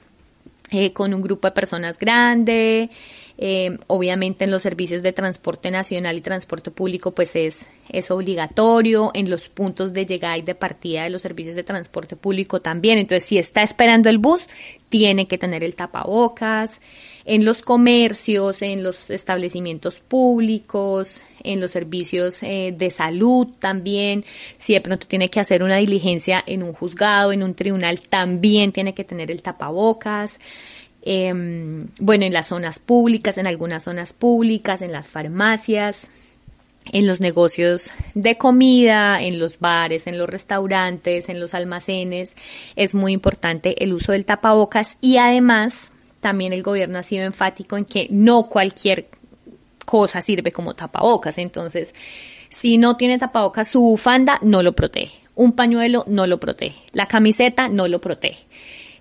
eh, 0.71 0.91
con 0.91 1.13
un 1.13 1.21
grupo 1.21 1.47
de 1.47 1.51
personas 1.51 1.99
grande, 1.99 2.89
eh, 3.37 3.77
obviamente 3.87 4.45
en 4.45 4.51
los 4.51 4.63
servicios 4.63 5.03
de 5.03 5.11
transporte 5.11 5.71
nacional 5.71 6.17
y 6.17 6.21
transporte 6.21 6.71
público 6.71 7.11
pues 7.11 7.35
es, 7.35 7.69
es 7.89 8.11
obligatorio, 8.11 9.11
en 9.13 9.29
los 9.29 9.49
puntos 9.49 9.93
de 9.93 10.05
llegada 10.05 10.37
y 10.37 10.41
de 10.41 10.55
partida 10.55 11.03
de 11.03 11.09
los 11.09 11.21
servicios 11.21 11.55
de 11.55 11.63
transporte 11.63 12.15
público 12.15 12.61
también, 12.61 12.97
entonces 12.97 13.27
si 13.27 13.37
está 13.37 13.63
esperando 13.63 14.09
el 14.09 14.17
bus 14.17 14.47
tiene 14.89 15.27
que 15.27 15.39
tener 15.39 15.63
el 15.63 15.73
tapabocas, 15.73 16.79
en 17.25 17.45
los 17.45 17.61
comercios, 17.61 18.61
en 18.61 18.83
los 18.83 19.09
establecimientos 19.09 19.99
públicos, 19.99 21.23
en 21.43 21.61
los 21.61 21.71
servicios 21.71 22.43
eh, 22.43 22.73
de 22.77 22.89
salud 22.89 23.47
también. 23.59 24.23
Si 24.57 24.73
de 24.73 24.81
pronto 24.81 25.07
tiene 25.07 25.29
que 25.29 25.39
hacer 25.39 25.63
una 25.63 25.77
diligencia 25.77 26.43
en 26.45 26.63
un 26.63 26.73
juzgado, 26.73 27.31
en 27.31 27.43
un 27.43 27.55
tribunal, 27.55 28.01
también 28.01 28.71
tiene 28.71 28.93
que 28.93 29.03
tener 29.03 29.31
el 29.31 29.41
tapabocas. 29.41 30.39
Em, 31.05 31.87
bueno, 31.99 32.23
en 32.23 32.31
las 32.31 32.47
zonas 32.47 32.79
públicas, 32.79 33.37
en 33.37 33.45
algunas 33.45 33.83
zonas 33.83 34.13
públicas, 34.13 34.81
en 34.81 34.93
las 34.93 35.09
farmacias, 35.09 36.09
en 36.91 37.07
los 37.07 37.19
negocios 37.19 37.91
de 38.13 38.37
comida, 38.37 39.21
en 39.21 39.37
los 39.37 39.59
bares, 39.59 40.07
en 40.07 40.17
los 40.17 40.29
restaurantes, 40.29 41.27
en 41.27 41.39
los 41.39 41.53
almacenes, 41.53 42.35
es 42.75 42.95
muy 42.95 43.11
importante 43.11 43.83
el 43.83 43.93
uso 43.93 44.13
del 44.13 44.25
tapabocas 44.25 44.97
y 45.01 45.17
además 45.17 45.91
también 46.21 46.53
el 46.53 46.63
gobierno 46.63 46.99
ha 46.99 47.03
sido 47.03 47.25
enfático 47.25 47.77
en 47.77 47.83
que 47.83 48.07
no 48.09 48.47
cualquier 48.47 49.07
cosa 49.85 50.21
sirve 50.21 50.53
como 50.53 50.73
tapabocas. 50.73 51.37
Entonces, 51.37 51.93
si 52.47 52.77
no 52.77 52.95
tiene 52.95 53.17
tapabocas, 53.17 53.67
su 53.67 53.81
bufanda 53.81 54.39
no 54.41 54.63
lo 54.63 54.73
protege. 54.73 55.19
Un 55.35 55.51
pañuelo 55.51 56.05
no 56.07 56.27
lo 56.27 56.39
protege. 56.39 56.79
La 56.93 57.07
camiseta 57.07 57.67
no 57.67 57.89
lo 57.89 57.99
protege. 57.99 58.45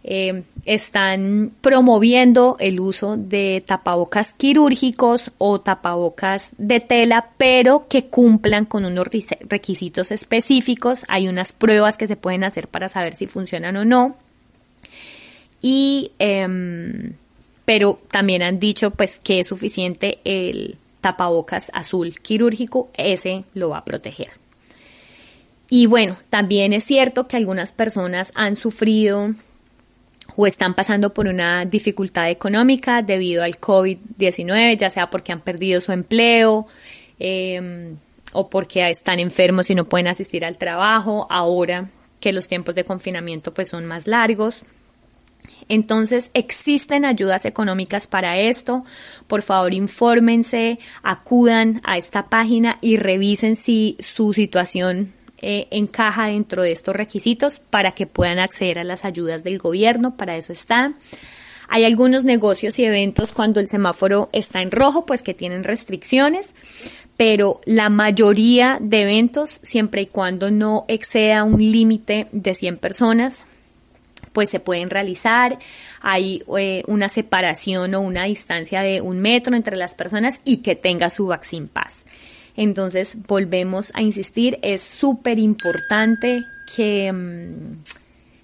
Eh, 0.05 0.43
están 0.65 1.53
promoviendo 1.61 2.57
el 2.59 2.81
uso 2.81 3.17
de 3.17 3.63
tapabocas 3.65 4.35
quirúrgicos 4.35 5.31
o 5.39 5.61
tapabocas 5.61 6.55
de 6.59 6.81
tela, 6.81 7.31
pero 7.39 7.87
que 7.89 8.07
cumplan 8.07 8.65
con 8.65 8.85
unos 8.85 9.07
requisitos 9.43 10.11
específicos. 10.11 11.05
Hay 11.09 11.29
unas 11.29 11.53
pruebas 11.53 11.99
que 11.99 12.09
se 12.09 12.17
pueden 12.17 12.43
hacer 12.43 12.67
para 12.67 12.89
saber 12.89 13.15
si 13.15 13.27
funcionan 13.27 13.77
o 13.77 13.85
no 13.85 14.17
y, 15.63 16.11
em, 16.19 17.15
pero 17.65 18.01
también 18.11 18.43
han 18.43 18.59
dicho 18.59 18.91
pues 18.91 19.21
que 19.21 19.39
es 19.39 19.47
suficiente 19.47 20.19
el 20.25 20.77
tapabocas 21.01 21.71
azul 21.75 22.19
quirúrgico, 22.21 22.91
ese 22.95 23.45
lo 23.55 23.71
va 23.71 23.79
a 23.79 23.85
proteger. 23.85 24.31
Y 25.71 25.87
bueno, 25.87 26.17
también 26.29 26.73
es 26.73 26.85
cierto 26.85 27.27
que 27.27 27.37
algunas 27.37 27.73
personas 27.73 28.33
han 28.35 28.57
sufrido 28.57 29.31
o 30.37 30.47
están 30.47 30.75
pasando 30.75 31.13
por 31.13 31.27
una 31.27 31.65
dificultad 31.65 32.31
económica 32.31 33.03
debido 33.03 33.43
al 33.43 33.59
COVID-19, 33.59 34.77
ya 34.77 34.91
sea 34.91 35.11
porque 35.11 35.33
han 35.33 35.41
perdido 35.41 35.81
su 35.81 35.93
empleo 35.93 36.67
em, 37.19 37.97
o 38.33 38.49
porque 38.49 38.89
están 38.89 39.21
enfermos 39.21 39.71
y 39.71 39.75
no 39.75 39.89
pueden 39.89 40.09
asistir 40.09 40.45
al 40.45 40.59
trabajo, 40.59 41.27
ahora 41.31 41.89
que 42.21 42.33
los 42.33 42.49
tiempos 42.49 42.75
de 42.75 42.85
confinamiento 42.85 43.53
pues 43.53 43.69
son 43.69 43.85
más 43.85 44.07
largos. 44.07 44.65
Entonces, 45.69 46.31
existen 46.35 47.05
ayudas 47.05 47.45
económicas 47.47 48.07
para 48.07 48.39
esto. 48.39 48.85
Por 49.27 49.43
favor, 49.43 49.73
infórmense, 49.73 50.79
acudan 51.03 51.81
a 51.85 51.99
esta 51.99 52.29
página 52.29 52.79
y 52.81 52.97
revisen 52.97 53.57
si 53.57 53.97
su 53.99 54.35
situación 54.35 55.13
eh, 55.43 55.67
encaja 55.71 56.27
dentro 56.27 56.63
de 56.63 56.73
estos 56.73 56.95
requisitos 56.97 57.61
para 57.61 57.93
que 57.93 58.07
puedan 58.07 58.39
acceder 58.39 58.79
a 58.79 58.85
las 58.85 59.05
ayudas 59.05 59.45
del 59.45 59.59
gobierno, 59.59 60.17
para 60.17 60.37
eso 60.37 60.53
está. 60.53 60.95
Hay 61.69 61.85
algunos 61.85 62.25
negocios 62.25 62.79
y 62.79 62.85
eventos 62.85 63.33
cuando 63.33 63.59
el 63.59 63.67
semáforo 63.67 64.29
está 64.33 64.63
en 64.63 64.71
rojo, 64.71 65.07
pues 65.07 65.23
que 65.23 65.35
tienen 65.35 65.65
restricciones, 65.65 66.55
pero 67.17 67.61
la 67.65 67.89
mayoría 67.89 68.79
de 68.81 69.03
eventos, 69.03 69.61
siempre 69.63 70.03
y 70.03 70.07
cuando 70.07 70.51
no 70.51 70.85
exceda 70.89 71.45
un 71.45 71.61
límite 71.61 72.29
de 72.33 72.55
100 72.55 72.79
personas, 72.79 73.45
pues 74.33 74.51
se 74.51 74.61
pueden 74.61 74.91
realizar. 74.91 75.59
Hay 76.01 76.43
eh, 76.59 76.83
una 76.87 77.09
separación 77.09 77.95
o 77.95 78.01
una 78.01 78.25
distancia 78.25 78.83
de 78.83 79.01
un 79.01 79.21
metro 79.21 79.57
entre 79.57 79.77
las 79.77 79.95
personas 79.95 80.41
y 80.45 80.59
que 80.59 80.77
tenga 80.77 81.11
su 81.11 81.27
Vaccine 81.27 81.69
Pass. 81.73 82.07
Entonces, 82.57 83.17
volvemos 83.27 83.93
a 83.95 84.03
insistir, 84.03 84.59
es 84.63 84.83
súper 84.83 85.39
importante 85.39 86.45
que 86.77 87.13
mm, 87.13 87.83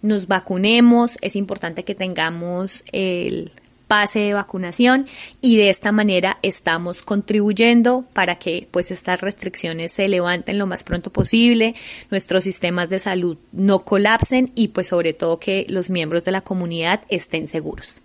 nos 0.03 0.27
vacunemos, 0.27 1.19
es 1.21 1.37
importante 1.37 1.85
que 1.85 1.95
tengamos 1.95 2.85
el 2.93 3.53
pase 3.89 4.21
de 4.21 4.35
vacunación 4.35 5.07
y 5.41 5.57
de 5.57 5.71
esta 5.71 5.91
manera 5.91 6.39
estamos 6.43 7.03
contribuyendo 7.03 8.05
para 8.13 8.37
que 8.37 8.69
pues 8.71 8.91
estas 8.91 9.23
restricciones 9.23 9.93
se 9.93 10.09
levanten 10.09 10.59
lo 10.59 10.67
más 10.67 10.85
pronto 10.85 11.11
posible, 11.11 11.75
nuestros 12.11 12.45
sistemas 12.45 12.91
de 12.91 12.99
salud 12.99 13.39
no 13.51 13.81
colapsen 13.81 14.53
y 14.55 14.69
pues 14.69 14.89
sobre 14.89 15.15
todo 15.15 15.41
que 15.41 15.67
los 15.71 15.89
miembros 15.91 16.25
de 16.25 16.33
la 16.33 16.43
comunidad 16.43 17.01
estén 17.09 17.47
seguros. 17.47 18.03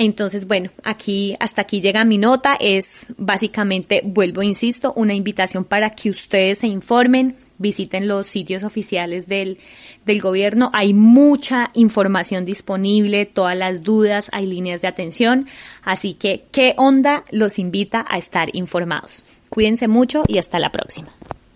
Entonces, 0.00 0.46
bueno, 0.46 0.70
aquí 0.82 1.36
hasta 1.40 1.60
aquí 1.60 1.82
llega 1.82 2.06
mi 2.06 2.16
nota. 2.16 2.56
Es 2.58 3.12
básicamente, 3.18 4.00
vuelvo, 4.02 4.42
insisto, 4.42 4.94
una 4.96 5.12
invitación 5.12 5.62
para 5.62 5.90
que 5.90 6.08
ustedes 6.08 6.56
se 6.56 6.68
informen, 6.68 7.36
visiten 7.58 8.08
los 8.08 8.26
sitios 8.26 8.62
oficiales 8.62 9.28
del, 9.28 9.58
del 10.06 10.22
gobierno. 10.22 10.70
Hay 10.72 10.94
mucha 10.94 11.68
información 11.74 12.46
disponible, 12.46 13.26
todas 13.26 13.54
las 13.54 13.82
dudas, 13.82 14.30
hay 14.32 14.46
líneas 14.46 14.80
de 14.80 14.88
atención. 14.88 15.46
Así 15.82 16.14
que, 16.14 16.44
¿qué 16.50 16.72
onda? 16.78 17.22
Los 17.30 17.58
invita 17.58 18.02
a 18.08 18.16
estar 18.16 18.48
informados. 18.56 19.22
Cuídense 19.50 19.86
mucho 19.86 20.22
y 20.26 20.38
hasta 20.38 20.58
la 20.58 20.72
próxima. 20.72 21.10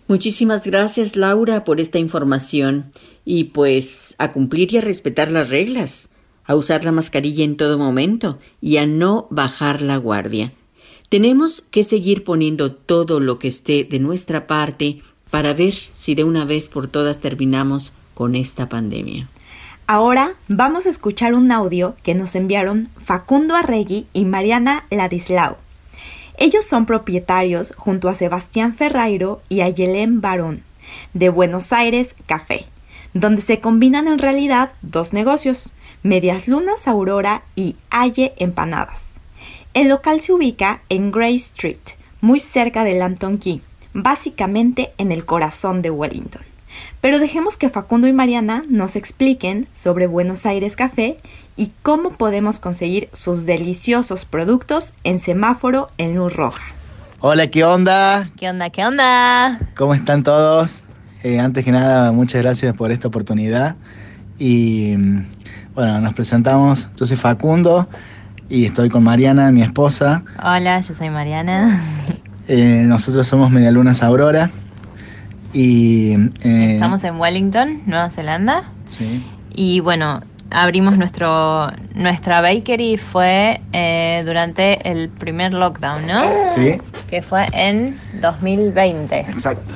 Muchísimas 0.06 0.66
gracias, 0.66 1.16
Laura, 1.16 1.64
por 1.64 1.80
esta 1.80 1.98
información. 1.98 2.92
Y 3.24 3.44
pues 3.44 4.16
a 4.18 4.32
cumplir 4.32 4.74
y 4.74 4.76
a 4.76 4.82
respetar 4.82 5.30
las 5.30 5.48
reglas 5.48 6.10
a 6.46 6.54
usar 6.54 6.84
la 6.84 6.92
mascarilla 6.92 7.44
en 7.44 7.56
todo 7.56 7.78
momento 7.78 8.38
y 8.60 8.76
a 8.76 8.86
no 8.86 9.26
bajar 9.30 9.82
la 9.82 9.96
guardia. 9.96 10.52
Tenemos 11.08 11.62
que 11.70 11.82
seguir 11.82 12.24
poniendo 12.24 12.72
todo 12.72 13.20
lo 13.20 13.38
que 13.38 13.48
esté 13.48 13.84
de 13.84 13.98
nuestra 13.98 14.46
parte 14.46 15.02
para 15.30 15.52
ver 15.52 15.74
si 15.74 16.14
de 16.14 16.24
una 16.24 16.44
vez 16.44 16.68
por 16.68 16.86
todas 16.86 17.18
terminamos 17.20 17.92
con 18.14 18.34
esta 18.34 18.68
pandemia. 18.68 19.28
Ahora 19.86 20.34
vamos 20.48 20.86
a 20.86 20.90
escuchar 20.90 21.34
un 21.34 21.52
audio 21.52 21.94
que 22.02 22.14
nos 22.14 22.34
enviaron 22.34 22.88
Facundo 22.96 23.54
Arregui 23.54 24.06
y 24.12 24.24
Mariana 24.24 24.86
Ladislao. 24.90 25.58
Ellos 26.38 26.64
son 26.64 26.86
propietarios 26.86 27.74
junto 27.76 28.08
a 28.08 28.14
Sebastián 28.14 28.74
Ferrairo 28.74 29.42
y 29.48 29.60
a 29.60 29.68
Yelén 29.68 30.20
Barón 30.20 30.62
de 31.12 31.28
Buenos 31.28 31.72
Aires 31.72 32.16
Café, 32.26 32.66
donde 33.12 33.42
se 33.42 33.60
combinan 33.60 34.08
en 34.08 34.18
realidad 34.18 34.72
dos 34.82 35.12
negocios, 35.12 35.72
Medias 36.04 36.48
Lunas 36.48 36.86
Aurora 36.86 37.44
y 37.56 37.76
Halle 37.90 38.34
Empanadas. 38.36 39.14
El 39.72 39.88
local 39.88 40.20
se 40.20 40.34
ubica 40.34 40.82
en 40.90 41.10
Gray 41.10 41.36
Street, 41.36 41.80
muy 42.20 42.40
cerca 42.40 42.84
de 42.84 42.92
Lanton 42.92 43.38
Key, 43.38 43.62
básicamente 43.94 44.92
en 44.98 45.12
el 45.12 45.24
corazón 45.24 45.80
de 45.80 45.90
Wellington. 45.90 46.42
Pero 47.00 47.18
dejemos 47.18 47.56
que 47.56 47.70
Facundo 47.70 48.06
y 48.06 48.12
Mariana 48.12 48.60
nos 48.68 48.96
expliquen 48.96 49.66
sobre 49.72 50.06
Buenos 50.06 50.44
Aires 50.44 50.76
Café 50.76 51.16
y 51.56 51.72
cómo 51.80 52.10
podemos 52.10 52.60
conseguir 52.60 53.08
sus 53.14 53.46
deliciosos 53.46 54.26
productos 54.26 54.92
en 55.04 55.18
semáforo 55.18 55.88
en 55.96 56.16
luz 56.16 56.36
roja. 56.36 56.66
Hola, 57.20 57.46
¿qué 57.46 57.64
onda? 57.64 58.30
¿Qué 58.36 58.50
onda? 58.50 58.68
¿Qué 58.68 58.84
onda? 58.84 59.58
¿Cómo 59.74 59.94
están 59.94 60.22
todos? 60.22 60.82
Eh, 61.22 61.40
antes 61.40 61.64
que 61.64 61.72
nada, 61.72 62.12
muchas 62.12 62.42
gracias 62.42 62.76
por 62.76 62.92
esta 62.92 63.08
oportunidad. 63.08 63.76
Y 64.38 64.96
bueno, 65.74 66.00
nos 66.00 66.14
presentamos. 66.14 66.88
Yo 66.96 67.06
soy 67.06 67.16
Facundo 67.16 67.88
y 68.48 68.66
estoy 68.66 68.88
con 68.88 69.02
Mariana, 69.02 69.50
mi 69.50 69.62
esposa. 69.62 70.22
Hola, 70.42 70.80
yo 70.80 70.94
soy 70.94 71.10
Mariana. 71.10 71.80
Eh, 72.46 72.84
nosotros 72.86 73.26
somos 73.26 73.50
Medialunas 73.50 74.02
Aurora 74.02 74.50
y... 75.54 76.12
Eh, 76.42 76.74
Estamos 76.74 77.02
en 77.04 77.18
Wellington, 77.18 77.80
Nueva 77.86 78.10
Zelanda. 78.10 78.64
Sí. 78.86 79.24
Y 79.54 79.80
bueno, 79.80 80.20
abrimos 80.50 80.98
nuestro 80.98 81.70
nuestra 81.94 82.42
bakery 82.42 82.98
fue 82.98 83.62
eh, 83.72 84.20
durante 84.26 84.90
el 84.90 85.08
primer 85.08 85.54
lockdown, 85.54 86.06
¿no? 86.06 86.22
Sí. 86.54 86.78
Que 87.08 87.22
fue 87.22 87.46
en 87.54 87.98
2020. 88.20 89.20
Exacto. 89.20 89.74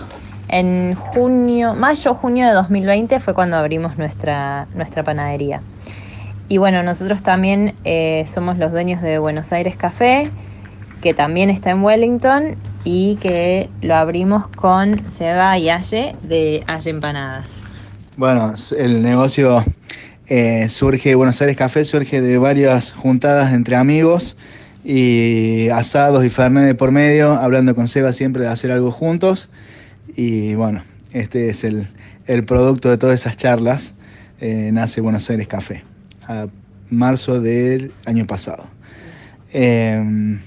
En 0.49 0.95
junio, 0.95 1.75
mayo, 1.75 2.15
junio 2.15 2.49
de 2.49 2.53
2020 2.53 3.19
fue 3.21 3.33
cuando 3.33 3.57
abrimos 3.57 3.97
nuestra, 3.97 4.67
nuestra 4.75 5.03
panadería. 5.03 5.63
Y 6.49 6.57
bueno, 6.57 6.83
nosotros 6.83 7.23
también 7.23 7.75
eh, 7.85 8.25
somos 8.27 8.57
los 8.57 8.73
dueños 8.73 9.03
de 9.03 9.19
Buenos 9.19 9.53
Aires 9.53 9.77
Café, 9.77 10.31
que 11.03 11.13
también 11.13 11.51
está 11.51 11.71
en 11.71 11.83
Wellington 11.83 12.57
y 12.85 13.17
que 13.17 13.69
lo 13.83 13.95
abrimos 13.95 14.49
con 14.49 14.99
Seba 15.11 15.59
y 15.59 15.69
Aye 15.69 16.17
de 16.23 16.65
Aye 16.67 16.91
Empanadas. 16.91 17.47
Bueno, 18.17 18.55
el 18.79 19.03
negocio 19.03 19.63
eh, 20.27 20.69
surge, 20.69 21.15
Buenos 21.15 21.41
Aires 21.41 21.57
Café 21.57 21.85
surge 21.85 22.21
de 22.21 22.39
varias 22.39 22.93
juntadas 22.93 23.53
entre 23.53 23.77
amigos 23.77 24.37
y 24.85 25.69
asados 25.69 26.25
y 26.25 26.31
fernet 26.31 26.77
por 26.77 26.93
medio, 26.93 27.35
hablando 27.35 27.75
con 27.75 27.89
Seba 27.89 28.13
siempre 28.13 28.43
de 28.43 28.49
hacer 28.49 28.73
algo 28.73 28.91
juntos. 28.91 29.51
Y 30.17 30.55
bueno, 30.55 30.83
este 31.13 31.51
es 31.51 31.63
el, 31.65 31.89
producto 32.47 32.89
de 32.91 32.99
todas 32.99 33.21
esas 33.21 33.37
charlas. 33.37 33.95
Eh, 34.41 34.71
nace 34.73 35.01
Buenos 35.01 35.29
Aires 35.31 35.49
Café, 35.49 35.85
a 36.29 36.47
marzo 36.91 37.41
del 37.41 37.93
año 38.05 38.27
pasado. 38.27 38.67
Em, 39.53 40.39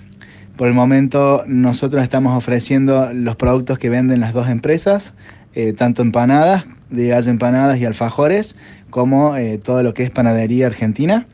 por 0.56 0.68
el 0.68 0.74
momento 0.74 1.44
nosotros 1.48 2.04
estamos 2.04 2.38
ofreciendo 2.38 3.12
los 3.14 3.36
productos 3.36 3.80
que 3.80 3.90
venden 3.90 4.20
las 4.20 4.34
dos 4.34 4.48
empresas, 4.48 5.14
eh, 5.56 5.74
tanto 5.74 6.02
empanadas, 6.02 6.66
de 6.90 7.08
gallo 7.08 7.32
empanadas 7.32 7.80
y 7.80 7.86
alfajores, 7.86 8.56
como 8.90 9.36
eh, 9.36 9.58
todo 9.58 9.82
lo 9.84 9.94
que 9.94 10.04
es 10.04 10.12
panadería 10.12 10.68
argentina. 10.68 11.26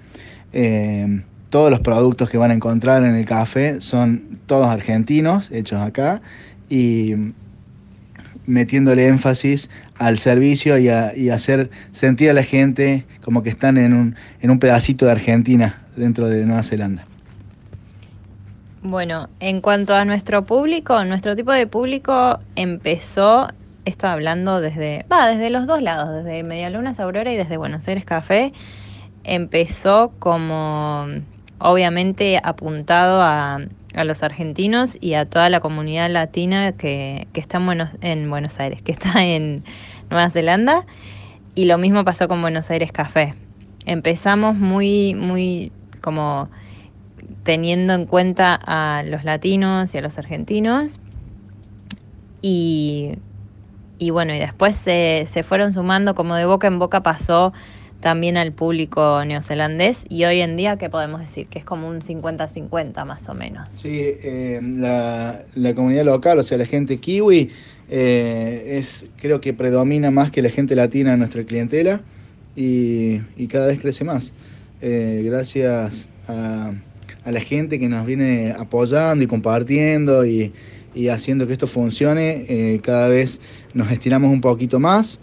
Em, 0.54 1.24
todos 1.50 1.70
los 1.70 1.80
productos 1.80 2.30
que 2.30 2.38
van 2.38 2.52
a 2.52 2.54
encontrar 2.54 3.04
en 3.04 3.16
el 3.16 3.26
café 3.26 3.82
son 3.82 4.40
todos 4.46 4.68
argentinos, 4.68 5.52
hechos 5.52 5.80
acá, 5.82 6.22
y 6.70 7.16
metiéndole 8.46 9.08
énfasis 9.08 9.70
al 9.98 10.20
servicio 10.20 10.78
y, 10.78 10.90
a, 10.90 11.12
hacer 11.34 11.70
sentir 11.92 12.30
a 12.30 12.34
la 12.34 12.44
gente 12.44 13.06
como 13.24 13.44
que 13.44 13.50
están 13.50 13.78
en 13.78 13.94
un, 13.94 14.16
en 14.42 14.52
un 14.52 14.60
pedacito 14.60 15.06
de 15.06 15.12
Argentina 15.12 15.82
dentro 15.96 16.28
de 16.28 16.46
Nueva 16.46 16.64
Zelanda. 16.64 17.06
Bueno, 18.84 19.28
en 19.40 19.60
cuanto 19.62 19.96
a 19.96 20.06
nuestro 20.06 20.46
público, 20.46 21.04
nuestro 21.04 21.36
tipo 21.36 21.52
de 21.52 21.68
público 21.68 22.40
empezó, 22.56 23.50
esto 23.86 24.08
hablando 24.08 24.62
desde, 24.62 25.06
va, 25.12 25.28
desde 25.28 25.50
los 25.50 25.68
dos 25.68 25.82
lados, 25.82 26.24
desde 26.24 26.44
Medialunas 26.44 27.00
Aurora 27.00 27.34
y 27.34 27.38
desde 27.38 27.58
Buenos 27.58 27.88
Aires 27.88 28.06
Café, 28.06 28.54
empezó 29.24 30.14
como 30.20 31.08
obviamente 31.60 32.40
apuntado 32.42 33.22
a, 33.22 33.60
a 33.94 34.04
los 34.04 34.24
argentinos 34.24 34.98
y 35.00 35.14
a 35.14 35.26
toda 35.26 35.50
la 35.50 35.60
comunidad 35.60 36.10
latina 36.10 36.74
que, 36.74 37.28
está 37.34 37.58
en 37.58 37.66
Buenos, 37.66 37.90
en 38.02 38.30
Buenos 38.30 38.60
Aires, 38.60 38.82
que 38.82 38.92
está 38.94 39.24
en 39.24 39.64
Nueva 40.10 40.30
Zelanda. 40.30 40.86
Y 41.56 41.66
lo 41.66 41.78
mismo 41.78 42.04
pasó 42.04 42.28
con 42.28 42.42
Buenos 42.42 42.70
Aires 42.70 42.92
Café. 42.92 43.34
Empezamos 43.86 44.56
muy, 44.56 45.16
muy 45.16 45.72
como 46.02 46.50
teniendo 47.44 47.94
en 47.94 48.06
cuenta 48.06 48.60
a 48.64 49.04
los 49.08 49.24
latinos 49.24 49.94
y 49.96 49.98
a 49.98 50.02
los 50.02 50.20
argentinos. 50.20 51.00
Y, 52.42 53.14
y 53.98 54.12
bueno, 54.12 54.36
y 54.36 54.40
después 54.40 54.76
se, 54.76 55.24
se 55.26 55.42
fueron 55.44 55.74
sumando, 55.74 56.14
como 56.14 56.36
de 56.36 56.46
boca 56.46 56.68
en 56.68 56.78
boca 56.78 57.02
pasó 57.02 57.54
también 58.00 58.38
al 58.38 58.52
público 58.52 59.24
neozelandés 59.26 60.06
y 60.08 60.26
hoy 60.26 60.42
en 60.42 60.56
día, 60.56 60.78
¿qué 60.78 60.90
podemos 60.90 61.20
decir? 61.20 61.48
Que 61.48 61.60
es 61.60 61.66
como 61.66 61.88
un 61.88 62.02
50-50 62.02 63.06
más 63.06 63.28
o 63.28 63.34
menos. 63.34 63.68
Sí, 63.76 64.00
eh, 64.02 64.62
la, 64.64 65.44
la, 65.56 65.74
comunidad 65.74 66.06
local, 66.06 66.40
o 66.40 66.44
sea, 66.44 66.58
la 66.58 66.66
gente 66.66 66.98
kiwi, 66.98 67.50
eh, 67.90 68.78
es, 68.78 69.08
creo 69.20 69.42
que 69.42 69.54
predomina 69.54 70.12
más 70.12 70.32
que 70.32 70.42
la 70.42 70.50
gente 70.50 70.76
latina 70.76 71.14
en 71.14 71.20
nuestra 71.20 71.44
clientela 71.44 72.02
y, 72.56 73.22
y 73.36 73.48
cada 73.48 73.68
vez 73.68 73.80
crece 73.80 74.04
más. 74.04 74.34
Eh, 74.82 75.24
gracias 75.26 76.08
a, 76.28 76.74
a, 77.26 77.32
la 77.32 77.42
gente 77.42 77.80
que 77.80 77.90
nos 77.90 78.06
viene 78.06 78.54
apoyando 78.56 79.24
y 79.24 79.28
compartiendo 79.28 80.24
y, 80.24 80.54
y 80.94 81.08
haciendo 81.08 81.48
que 81.48 81.54
esto 81.54 81.66
funcione, 81.66 82.80
cada 82.84 83.08
vez 83.08 83.40
nos 83.74 83.92
estiramos 83.92 84.32
un 84.32 84.42
poquito 84.42 84.80
más. 84.80 85.20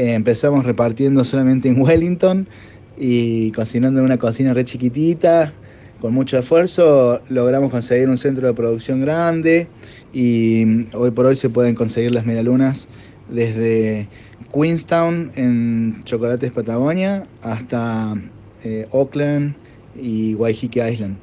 Eh, 0.00 0.14
empezamos 0.14 0.64
repartiendo 0.64 1.26
solamente 1.26 1.68
en 1.68 1.78
Wellington 1.78 2.48
y 2.96 3.52
cocinando 3.52 4.00
en 4.00 4.06
una 4.06 4.16
cocina 4.16 4.54
re 4.54 4.64
chiquitita. 4.64 5.52
Con 6.00 6.14
mucho 6.14 6.38
esfuerzo 6.38 7.20
logramos 7.28 7.70
conseguir 7.70 8.08
un 8.08 8.16
centro 8.16 8.46
de 8.46 8.54
producción 8.54 9.02
grande 9.02 9.68
y 10.14 10.86
hoy 10.94 11.10
por 11.10 11.26
hoy 11.26 11.36
se 11.36 11.50
pueden 11.50 11.74
conseguir 11.74 12.14
las 12.14 12.24
medialunas 12.24 12.88
desde 13.28 14.08
Queenstown 14.54 15.32
en 15.36 16.00
Chocolates 16.04 16.50
Patagonia 16.50 17.24
hasta 17.42 18.14
eh, 18.64 18.88
Auckland 18.94 19.54
y 20.00 20.32
Waiheke 20.32 20.90
Island. 20.90 21.18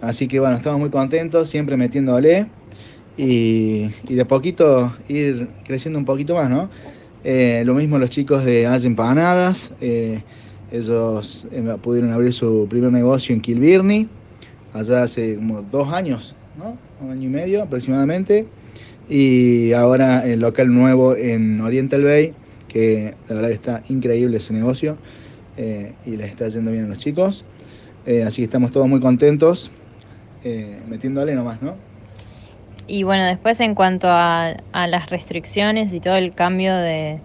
Así 0.00 0.26
que 0.26 0.40
bueno, 0.40 0.56
estamos 0.56 0.80
muy 0.80 0.90
contentos, 0.90 1.48
siempre 1.48 1.76
metiéndole 1.76 2.48
y, 3.16 3.90
y 4.08 4.14
de 4.16 4.24
poquito 4.24 4.96
ir 5.06 5.46
creciendo 5.64 5.96
un 6.00 6.04
poquito 6.04 6.34
más, 6.34 6.50
¿no? 6.50 6.70
Eh, 7.22 7.62
lo 7.66 7.74
mismo 7.74 7.98
los 7.98 8.10
chicos 8.10 8.44
de 8.44 8.66
As 8.66 8.84
Empanadas. 8.84 9.72
Eh, 9.80 10.22
ellos 10.72 11.46
eh, 11.50 11.76
pudieron 11.82 12.12
abrir 12.12 12.32
su 12.32 12.66
primer 12.70 12.92
negocio 12.92 13.34
en 13.34 13.40
Kilbirni, 13.40 14.08
allá 14.72 15.02
hace 15.02 15.34
como 15.36 15.62
dos 15.62 15.92
años, 15.92 16.34
¿no? 16.56 16.78
Un 17.04 17.12
año 17.12 17.28
y 17.28 17.30
medio 17.30 17.62
aproximadamente. 17.62 18.46
Y 19.08 19.72
ahora 19.72 20.26
el 20.26 20.40
local 20.40 20.72
nuevo 20.72 21.16
en 21.16 21.60
Oriental 21.60 22.04
Bay, 22.04 22.32
que 22.68 23.14
la 23.28 23.34
verdad 23.34 23.50
está 23.50 23.82
increíble 23.88 24.36
ese 24.36 24.52
negocio 24.52 24.96
y 26.06 26.16
les 26.16 26.30
está 26.30 26.48
yendo 26.48 26.70
bien 26.70 26.84
a 26.84 26.88
los 26.88 26.98
chicos. 26.98 27.44
así 28.24 28.36
que 28.36 28.44
estamos 28.44 28.70
todos 28.70 28.88
muy 28.88 29.00
contentos, 29.00 29.72
metiéndole 30.88 31.34
nomás, 31.34 31.60
¿no? 31.60 31.74
Y 32.90 33.04
bueno, 33.04 33.24
después 33.24 33.60
en 33.60 33.76
cuanto 33.76 34.08
a, 34.10 34.56
las 34.72 35.10
restricciones 35.10 35.94
y 35.94 36.00
todo 36.00 36.16
el 36.16 36.34
cambio 36.34 36.74
de, 36.74 37.20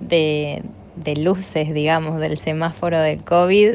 de, 0.00 0.62
de, 0.96 1.16
luces, 1.16 1.74
digamos, 1.74 2.18
del 2.22 2.38
semáforo 2.38 2.98
del 2.98 3.22
COVID, 3.22 3.74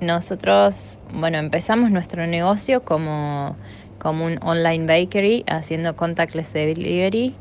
nosotros, 0.00 0.98
bueno, 1.12 1.38
empezamos 1.38 1.92
nuestro 1.92 2.26
negocio 2.26 2.82
como, 2.82 3.54
como 4.00 4.26
un 4.26 4.40
online 4.42 4.86
bakery 4.86 5.44
haciendo 5.46 5.94
contactless 5.94 6.52
delivery 6.52 7.36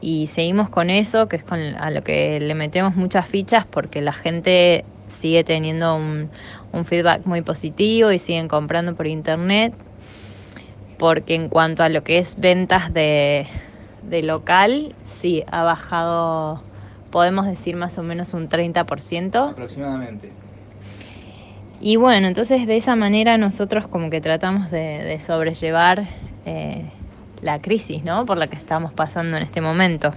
y 0.00 0.28
seguimos 0.28 0.70
con 0.70 0.88
eso, 0.88 1.28
que 1.28 1.36
es 1.36 1.44
con, 1.44 1.60
a 1.60 1.90
lo 1.90 2.00
que 2.00 2.40
le 2.40 2.54
metemos 2.54 2.96
muchas 2.96 3.28
fichas 3.28 3.66
porque 3.66 4.00
la 4.00 4.14
gente 4.14 4.86
sigue 5.08 5.44
teniendo 5.44 5.94
un, 5.94 6.30
un 6.72 6.86
feedback 6.86 7.26
muy 7.26 7.42
positivo 7.42 8.10
y 8.10 8.18
siguen 8.18 8.48
comprando 8.48 8.94
por 8.94 9.06
internet 9.06 9.74
porque 10.98 11.34
en 11.34 11.48
cuanto 11.48 11.82
a 11.82 11.88
lo 11.88 12.02
que 12.02 12.18
es 12.18 12.38
ventas 12.38 12.92
de, 12.92 13.46
de 14.02 14.22
local, 14.22 14.94
sí, 15.04 15.44
ha 15.50 15.62
bajado, 15.62 16.62
podemos 17.10 17.46
decir 17.46 17.76
más 17.76 17.98
o 17.98 18.02
menos 18.02 18.34
un 18.34 18.48
30%. 18.48 19.50
Aproximadamente. 19.50 20.32
Y 21.80 21.96
bueno, 21.96 22.26
entonces 22.26 22.66
de 22.66 22.76
esa 22.76 22.96
manera 22.96 23.36
nosotros 23.36 23.86
como 23.86 24.08
que 24.08 24.20
tratamos 24.20 24.70
de, 24.70 25.04
de 25.04 25.20
sobrellevar 25.20 26.06
eh, 26.46 26.86
la 27.42 27.60
crisis, 27.60 28.02
¿no? 28.02 28.24
Por 28.24 28.38
la 28.38 28.46
que 28.46 28.56
estamos 28.56 28.92
pasando 28.92 29.36
en 29.36 29.42
este 29.42 29.60
momento. 29.60 30.14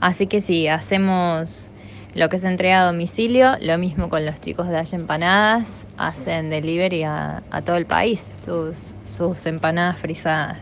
Así 0.00 0.26
que 0.26 0.40
sí, 0.40 0.68
hacemos 0.68 1.70
lo 2.14 2.28
que 2.28 2.36
es 2.36 2.44
entrega 2.44 2.82
a 2.82 2.86
domicilio, 2.86 3.56
lo 3.60 3.78
mismo 3.78 4.08
con 4.08 4.26
los 4.26 4.40
chicos 4.40 4.68
de 4.68 4.76
Haya 4.76 4.98
Empanadas, 4.98 5.86
hacen 5.96 6.50
delivery 6.50 7.04
a, 7.04 7.42
a 7.50 7.62
todo 7.62 7.76
el 7.76 7.86
país, 7.86 8.38
sus, 8.44 8.92
sus 9.12 9.44
empanadas 9.46 9.98
frisadas. 9.98 10.58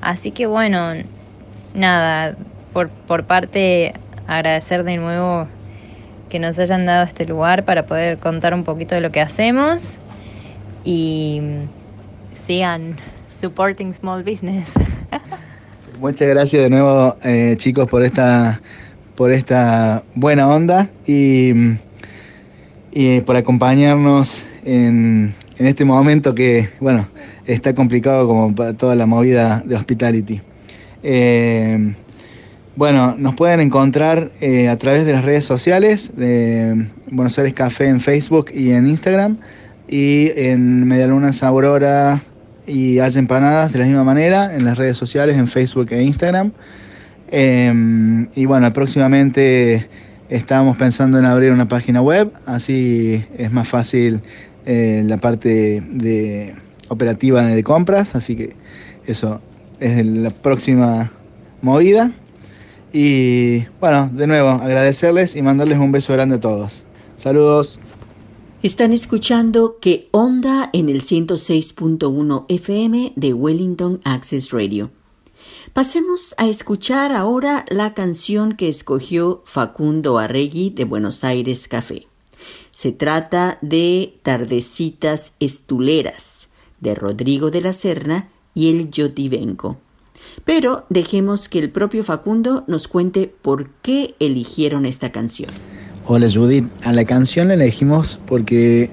Así 0.00 0.30
que 0.30 0.46
bueno, 0.46 0.92
nada, 1.74 2.36
por, 2.72 2.88
por 2.88 3.24
parte 3.24 3.94
agradecer 4.26 4.84
de 4.84 4.96
nuevo 4.96 5.48
que 6.28 6.38
nos 6.38 6.58
hayan 6.58 6.86
dado 6.86 7.04
este 7.04 7.24
lugar 7.24 7.64
para 7.64 7.86
poder 7.86 8.18
contar 8.18 8.54
un 8.54 8.64
poquito 8.64 8.94
de 8.94 9.00
lo 9.00 9.10
que 9.10 9.20
hacemos 9.20 9.98
y 10.84 11.40
sigan 12.34 12.96
supporting 13.34 13.92
small 13.92 14.22
business. 14.22 14.72
Muchas 16.00 16.28
gracias 16.28 16.62
de 16.62 16.70
nuevo 16.70 17.16
eh, 17.22 17.54
chicos 17.56 17.88
por 17.88 18.02
esta 18.02 18.60
por 19.14 19.32
esta 19.32 20.02
buena 20.14 20.46
onda 20.46 20.90
y, 21.06 21.52
y 22.92 23.20
por 23.22 23.36
acompañarnos 23.36 24.44
en, 24.64 25.34
en, 25.58 25.66
este 25.66 25.84
momento 25.84 26.34
que, 26.34 26.68
bueno, 26.80 27.06
está 27.46 27.74
complicado 27.74 28.26
como 28.26 28.54
para 28.54 28.74
toda 28.74 28.94
la 28.94 29.06
movida 29.06 29.62
de 29.64 29.76
hospitality. 29.76 30.40
Eh, 31.02 31.94
bueno, 32.76 33.14
nos 33.16 33.34
pueden 33.34 33.60
encontrar 33.60 34.32
eh, 34.40 34.68
a 34.68 34.76
través 34.76 35.06
de 35.06 35.12
las 35.12 35.24
redes 35.24 35.44
sociales 35.44 36.12
de 36.14 36.88
Buenos 37.10 37.38
Aires 37.38 37.54
Café 37.54 37.88
en 37.88 38.00
Facebook 38.00 38.50
y 38.52 38.72
en 38.72 38.86
Instagram 38.86 39.38
y 39.88 40.30
en 40.36 40.86
Medialunas 40.86 41.42
Aurora 41.42 42.20
y 42.66 42.98
Haz 42.98 43.16
Empanadas 43.16 43.72
de 43.72 43.78
la 43.78 43.86
misma 43.86 44.04
manera 44.04 44.54
en 44.54 44.64
las 44.64 44.76
redes 44.76 44.96
sociales 44.96 45.38
en 45.38 45.48
Facebook 45.48 45.88
e 45.90 46.02
Instagram. 46.02 46.52
Eh, 47.30 48.26
y 48.34 48.44
bueno, 48.44 48.70
próximamente 48.72 49.88
estamos 50.28 50.76
pensando 50.76 51.18
en 51.18 51.24
abrir 51.24 51.52
una 51.52 51.68
página 51.68 52.02
web, 52.02 52.32
así 52.46 53.24
es 53.38 53.52
más 53.52 53.68
fácil 53.68 54.20
eh, 54.66 55.02
la 55.06 55.18
parte 55.18 55.80
de 55.80 56.54
operativa 56.88 57.46
de 57.46 57.62
compras, 57.62 58.14
así 58.14 58.36
que 58.36 58.54
eso 59.06 59.40
es 59.80 60.04
la 60.04 60.30
próxima 60.30 61.12
movida. 61.62 62.12
Y 62.92 63.64
bueno, 63.80 64.10
de 64.12 64.26
nuevo, 64.26 64.48
agradecerles 64.48 65.36
y 65.36 65.42
mandarles 65.42 65.78
un 65.78 65.92
beso 65.92 66.12
grande 66.12 66.36
a 66.36 66.40
todos. 66.40 66.82
Saludos. 67.16 67.78
Están 68.62 68.92
escuchando 68.92 69.78
que 69.80 70.08
onda 70.10 70.70
en 70.72 70.88
el 70.88 71.02
106.1 71.02 72.46
FM 72.48 73.12
de 73.14 73.32
Wellington 73.34 74.00
Access 74.04 74.50
Radio. 74.50 74.90
Pasemos 75.72 76.34
a 76.38 76.48
escuchar 76.48 77.12
ahora 77.12 77.64
la 77.68 77.94
canción 77.94 78.56
que 78.56 78.68
escogió 78.68 79.42
Facundo 79.44 80.18
Arregui 80.18 80.70
de 80.70 80.84
Buenos 80.84 81.22
Aires 81.22 81.68
Café. 81.68 82.08
Se 82.76 82.92
trata 82.92 83.56
de 83.62 84.18
Tardecitas 84.22 85.32
Estuleras 85.40 86.50
de 86.78 86.94
Rodrigo 86.94 87.50
de 87.50 87.62
la 87.62 87.72
Serna 87.72 88.28
y 88.52 88.68
el 88.68 88.90
Yotivenco. 88.90 89.78
Pero 90.44 90.84
dejemos 90.90 91.48
que 91.48 91.58
el 91.58 91.70
propio 91.70 92.04
Facundo 92.04 92.64
nos 92.66 92.86
cuente 92.86 93.32
por 93.40 93.70
qué 93.80 94.14
eligieron 94.20 94.84
esta 94.84 95.10
canción. 95.10 95.52
Hola 96.04 96.28
Judith, 96.30 96.68
a 96.82 96.92
la 96.92 97.06
canción 97.06 97.48
la 97.48 97.54
elegimos 97.54 98.20
porque 98.26 98.90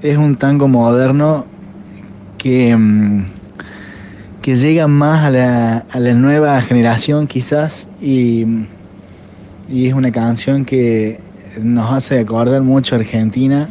es 0.00 0.16
un 0.16 0.36
tango 0.36 0.68
moderno 0.68 1.44
que 2.38 2.76
mmm, 2.76 3.24
que 4.42 4.54
llega 4.54 4.86
más 4.86 5.24
a 5.24 5.30
la, 5.30 5.78
a 5.78 5.98
la 5.98 6.14
nueva 6.14 6.62
generación 6.62 7.26
quizás 7.26 7.88
y, 8.00 8.44
y, 9.68 9.88
es 9.88 9.94
una 9.94 10.12
canción 10.12 10.64
que 10.64 11.18
nos 11.60 11.92
hace 11.92 12.18
acordar 12.18 12.62
mucho 12.62 12.94
a 12.94 12.98
Argentina 12.98 13.68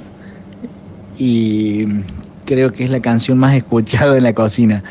y 1.17 1.85
creo 2.45 2.71
que 2.71 2.83
es 2.83 2.89
la 2.89 2.99
canción 2.99 3.37
más 3.37 3.55
escuchada 3.55 4.17
en 4.17 4.23
la 4.23 4.33
cocina, 4.33 4.83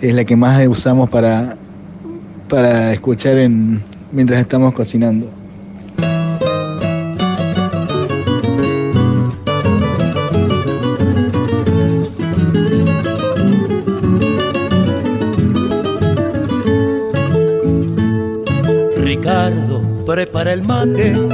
es 0.00 0.14
la 0.14 0.24
que 0.24 0.36
más 0.36 0.66
usamos 0.66 1.08
para, 1.10 1.56
para 2.48 2.92
escuchar 2.92 3.38
en, 3.38 3.82
mientras 4.12 4.40
estamos 4.40 4.72
cocinando. 4.74 5.28
prepara 20.08 20.54
el 20.54 20.62
mate 20.62 21.27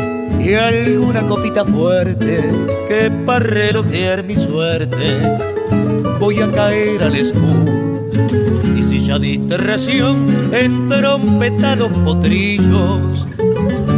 y 0.44 0.54
alguna 0.54 1.26
copita 1.26 1.64
fuerte 1.64 2.44
que 2.87 3.11
para 3.24 3.38
relojear 3.38 4.22
mi 4.24 4.37
suerte 4.37 5.38
voy 6.20 6.40
a 6.42 6.48
caer 6.48 7.02
al 7.02 7.16
escudo. 7.16 8.11
Y 8.76 8.83
si 8.83 9.00
ya 9.00 9.18
diste 9.18 9.57
ración 9.57 10.26
en 10.52 10.87
trompetados 10.88 11.90
potrillos, 12.04 13.26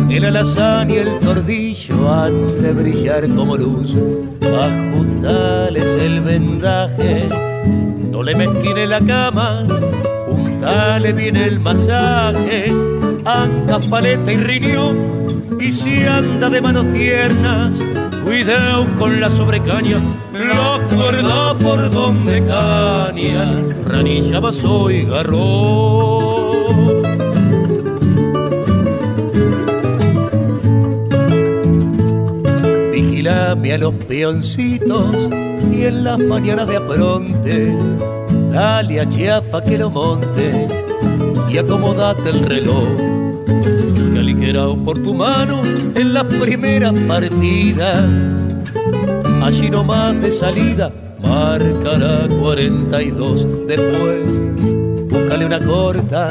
el 0.09 0.25
alazán 0.25 0.91
y 0.91 0.99
el 0.99 1.19
tordillo 1.19 2.13
han 2.13 2.63
de 2.63 2.73
brillar 2.73 3.29
como 3.35 3.57
luz. 3.57 3.97
Ajustales 4.41 5.97
el 6.01 6.21
vendaje, 6.21 7.29
no 8.11 8.23
le 8.23 8.37
mezquine 8.37 8.87
la 8.87 9.01
cama, 9.01 9.67
untale 10.29 11.13
bien 11.13 11.37
el 11.37 11.59
masaje, 11.59 12.73
anca, 13.25 13.81
paleta 13.91 14.33
y 14.33 14.37
riñón 14.37 15.16
y 15.61 15.73
si 15.73 16.03
anda 16.05 16.51
de 16.51 16.61
manos 16.61 16.93
tiernas, 16.93 17.83
cuidado 18.25 18.87
con 18.99 19.21
la 19.21 19.31
sobrecaña, 19.31 19.99
la 20.33 20.79
cuerda 20.95 21.55
por 21.55 21.91
donde 21.91 22.45
caña, 22.45 23.63
ranilla, 23.85 24.41
vaso 24.41 24.91
y 24.91 25.05
garrón. 25.05 26.57
Vigilame 32.93 33.75
a 33.75 33.79
los 33.79 33.95
peoncitos 33.95 35.17
y 35.73 35.85
en 35.85 36.05
las 36.05 36.19
mañanas 36.19 36.69
de 36.69 36.77
apronte, 36.77 37.77
dale 38.51 39.01
a 39.01 39.09
Chiafa 39.09 39.63
que 39.63 39.79
lo 39.79 39.91
monte 39.91 40.69
y 41.49 41.59
acomodate 41.59 42.31
el 42.31 42.45
reloj 42.45 43.16
por 44.55 45.03
tu 45.03 45.13
mano 45.13 45.61
en 45.65 46.15
las 46.15 46.23
primeras 46.23 46.95
partidas. 47.09 48.05
Allí 49.43 49.69
nomás 49.69 50.21
de 50.23 50.31
salida 50.31 50.93
marcará 51.21 52.29
42. 52.29 53.45
Después, 53.67 55.11
búscale 55.11 55.47
una 55.47 55.59
corta, 55.59 56.29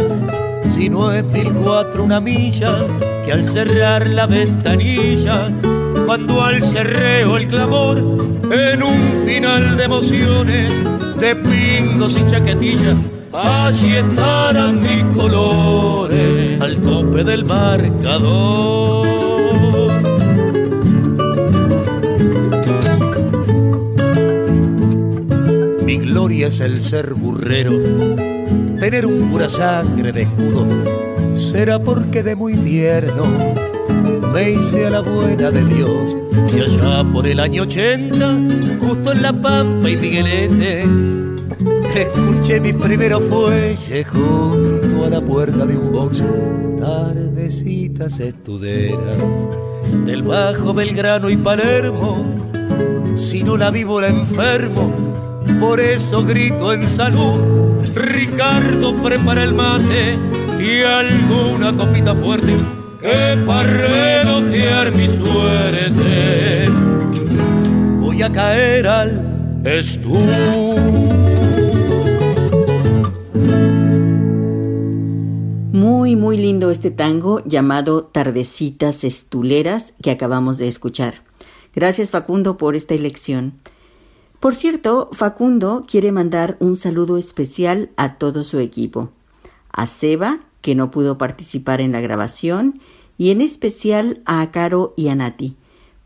si 0.70 0.88
no 0.88 1.12
es 1.12 1.26
mil 1.26 1.52
cuatro 1.56 2.06
una 2.06 2.22
milla, 2.22 2.78
que 3.26 3.34
al 3.34 3.44
cerrar 3.44 4.08
la 4.08 4.28
ventanilla, 4.28 5.50
cuando 6.06 6.42
al 6.42 6.64
cerreo 6.64 7.36
el 7.36 7.48
clamor, 7.48 7.98
en 7.98 8.82
un 8.82 9.26
final 9.26 9.76
de 9.76 9.84
emociones, 9.84 10.74
de 11.20 11.36
pingos 11.36 12.18
y 12.18 13.15
chaquetilla, 13.36 13.66
allí 13.68 13.96
estarán 13.96 14.82
mis 14.82 15.16
colores 15.16 16.62
al 16.62 16.78
tope 16.78 17.24
del 17.24 17.46
marcador. 17.46 19.06
Mi 25.86 25.98
gloria 25.98 26.48
es 26.48 26.62
el 26.62 26.82
ser 26.82 27.14
burrero, 27.14 27.74
tener 28.80 29.06
un 29.06 29.32
pura 29.32 29.50
sangre 29.50 30.12
de 30.12 30.24
escudo, 30.24 30.66
será 31.34 31.80
porque 31.80 32.24
de 32.24 32.36
muy 32.36 32.56
tierno 32.56 33.26
me 34.34 34.52
hice 34.52 34.88
a 34.88 34.90
la 34.90 35.00
buena 35.00 35.50
de 35.50 35.64
Dios 35.64 36.18
y 36.54 36.60
allá 36.60 37.04
por 37.12 37.26
el 37.26 37.40
año 37.40 37.64
80, 37.64 38.38
justo 38.82 39.14
en 39.14 39.22
La 39.22 39.32
Pampa 39.32 39.90
y 39.90 39.96
Miguelete, 39.96 40.84
Escuché 41.96 42.60
mi 42.60 42.74
primero 42.74 43.22
fuelle 43.22 44.04
junto 44.04 45.06
a 45.06 45.10
la 45.10 45.22
puerta 45.22 45.66
de 45.66 45.78
un 45.78 45.94
box. 45.94 46.22
Tardecitas 46.78 48.20
estuderas 48.20 49.18
del 50.04 50.22
Bajo 50.24 50.74
Belgrano 50.74 51.30
y 51.30 51.38
Palermo. 51.38 52.22
Si 53.14 53.44
no 53.44 53.56
la 53.56 53.72
vivo 53.72 54.02
la 54.02 54.10
enfermo, 54.10 54.92
por 55.58 55.80
eso 55.80 56.22
grito 56.26 56.74
en 56.74 56.86
salud. 56.86 57.40
Ricardo 57.94 58.94
prepara 58.98 59.46
el 59.46 59.54
mate 59.54 60.20
y 60.60 60.82
alguna 60.82 61.72
copita 61.72 62.14
fuerte 62.14 62.58
que 63.00 63.42
para 63.46 63.72
relojear 63.72 64.92
mi 64.92 65.08
suerte 65.08 66.68
voy 68.02 68.22
a 68.22 68.30
caer 68.30 68.86
al 68.86 69.62
estudio. 69.64 71.25
Muy, 75.76 76.16
muy 76.16 76.38
lindo 76.38 76.72
este 76.72 76.90
tango 76.90 77.44
llamado 77.44 78.06
Tardecitas 78.06 79.04
Estuleras 79.04 79.94
que 80.02 80.10
acabamos 80.10 80.58
de 80.58 80.70
escuchar. 80.70 81.16
Gracias 81.76 82.12
Facundo 82.12 82.56
por 82.56 82.78
esta 82.78 82.94
elección. 82.94 83.60
Por 84.40 84.56
cierto, 84.56 85.10
Facundo 85.12 85.84
quiere 85.86 86.14
mandar 86.14 86.56
un 86.62 86.78
saludo 86.78 87.18
especial 87.18 87.90
a 87.98 88.18
todo 88.18 88.44
su 88.44 88.60
equipo. 88.60 89.10
A 89.70 89.86
Seba, 89.86 90.40
que 90.62 90.76
no 90.76 90.92
pudo 90.92 91.18
participar 91.18 91.82
en 91.82 91.92
la 91.92 92.00
grabación, 92.00 92.80
y 93.18 93.32
en 93.32 93.42
especial 93.42 94.22
a 94.24 94.50
Caro 94.52 94.94
y 94.96 95.10
a 95.10 95.16
Nati, 95.16 95.58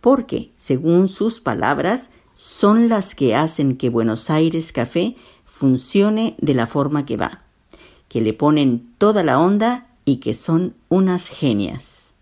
porque, 0.02 0.52
según 0.56 1.08
sus 1.08 1.42
palabras, 1.42 2.10
son 2.34 2.90
las 2.90 3.14
que 3.14 3.36
hacen 3.36 3.78
que 3.78 3.92
Buenos 3.92 4.32
Aires 4.32 4.72
Café 4.72 5.16
funcione 5.46 6.36
de 6.40 6.56
la 6.56 6.66
forma 6.66 7.06
que 7.06 7.18
va 7.18 7.44
que 8.10 8.20
le 8.20 8.34
ponen 8.34 8.92
toda 8.98 9.24
la 9.24 9.40
onda 9.40 9.88
y 10.04 10.18
que 10.18 10.34
son 10.34 10.76
unas 10.90 11.30
genias. 11.30 12.14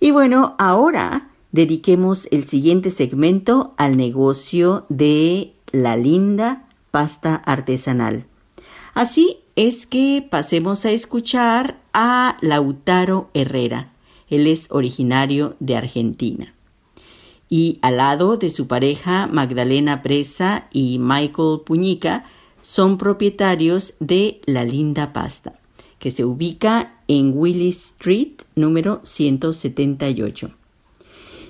Y 0.00 0.10
bueno, 0.10 0.54
ahora 0.58 1.30
dediquemos 1.52 2.28
el 2.30 2.44
siguiente 2.44 2.90
segmento 2.90 3.72
al 3.78 3.96
negocio 3.96 4.84
de 4.90 5.54
la 5.72 5.96
linda 5.96 6.66
pasta 6.90 7.36
artesanal. 7.36 8.26
Así 8.92 9.38
es 9.56 9.86
que 9.86 10.26
pasemos 10.28 10.84
a 10.84 10.90
escuchar 10.90 11.80
a 11.92 12.36
Lautaro 12.40 13.30
Herrera. 13.32 13.92
Él 14.28 14.46
es 14.46 14.68
originario 14.70 15.56
de 15.60 15.76
Argentina. 15.76 16.54
Y 17.48 17.78
al 17.80 17.98
lado 17.98 18.36
de 18.36 18.50
su 18.50 18.66
pareja 18.66 19.28
Magdalena 19.28 20.02
Presa 20.02 20.68
y 20.72 20.98
Michael 20.98 21.60
Puñica, 21.64 22.24
son 22.66 22.98
propietarios 22.98 23.94
de 24.00 24.40
La 24.44 24.64
Linda 24.64 25.12
Pasta, 25.12 25.52
que 26.00 26.10
se 26.10 26.24
ubica 26.24 26.96
en 27.06 27.30
Willis 27.32 27.92
Street 27.92 28.32
número 28.56 29.00
178. 29.04 30.50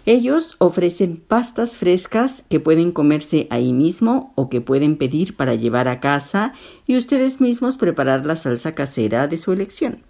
Ellos 0.04 0.56
ofrecen 0.58 1.16
pastas 1.16 1.78
frescas 1.78 2.44
que 2.50 2.60
pueden 2.60 2.92
comerse 2.92 3.46
ahí 3.48 3.72
mismo 3.72 4.34
o 4.34 4.50
que 4.50 4.60
pueden 4.60 4.98
pedir 4.98 5.36
para 5.36 5.54
llevar 5.54 5.88
a 5.88 6.00
casa 6.00 6.52
y 6.86 6.98
ustedes 6.98 7.40
mismos 7.40 7.78
preparar 7.78 8.26
la 8.26 8.36
salsa 8.36 8.74
casera 8.74 9.26
de 9.26 9.38
su 9.38 9.54
elección. 9.54 10.02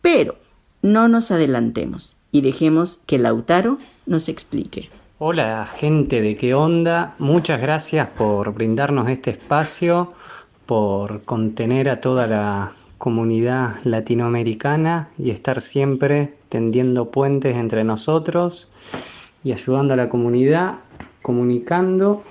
Pero 0.00 0.38
no 0.80 1.08
nos 1.08 1.30
adelantemos 1.30 2.16
y 2.30 2.40
dejemos 2.40 3.00
que 3.04 3.18
Lautaro 3.18 3.76
nos 4.06 4.30
explique. 4.30 4.88
Hola 5.24 5.68
gente 5.68 6.20
de 6.20 6.34
qué 6.34 6.52
onda, 6.52 7.14
muchas 7.20 7.60
gracias 7.60 8.08
por 8.08 8.52
brindarnos 8.52 9.08
este 9.08 9.30
espacio, 9.30 10.08
por 10.66 11.22
contener 11.22 11.88
a 11.90 12.00
toda 12.00 12.26
la 12.26 12.72
comunidad 12.98 13.76
latinoamericana 13.84 15.10
y 15.16 15.30
estar 15.30 15.60
siempre 15.60 16.34
tendiendo 16.48 17.12
puentes 17.12 17.54
entre 17.54 17.84
nosotros 17.84 18.68
y 19.44 19.52
ayudando 19.52 19.94
a 19.94 19.96
la 19.96 20.08
comunidad, 20.08 20.80
comunicando 21.22 22.24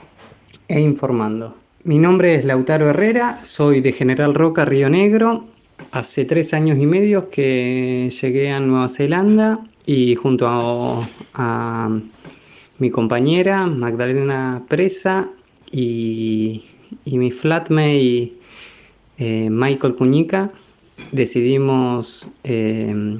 e 0.67 0.81
informando. 0.81 1.55
Mi 1.85 1.97
nombre 1.97 2.35
es 2.35 2.43
Lautaro 2.43 2.89
Herrera, 2.89 3.39
soy 3.43 3.79
de 3.79 3.93
General 3.93 4.33
Roca, 4.33 4.65
Río 4.65 4.89
Negro. 4.89 5.45
Hace 5.93 6.25
tres 6.25 6.53
años 6.53 6.77
y 6.77 6.85
medio 6.87 7.29
que 7.29 8.09
llegué 8.09 8.51
a 8.51 8.59
Nueva 8.59 8.89
Zelanda 8.89 9.61
y 9.85 10.15
junto 10.15 10.45
a 10.49 11.89
mi 12.81 12.89
compañera 12.89 13.67
Magdalena 13.67 14.63
Presa 14.67 15.29
y, 15.71 16.63
mi 17.05 17.29
flatmate 17.29 18.33
eh, 19.19 19.49
Michael 19.51 19.95
Cuñica 19.95 20.49
decidimos 21.11 22.27
eh, 22.43 23.19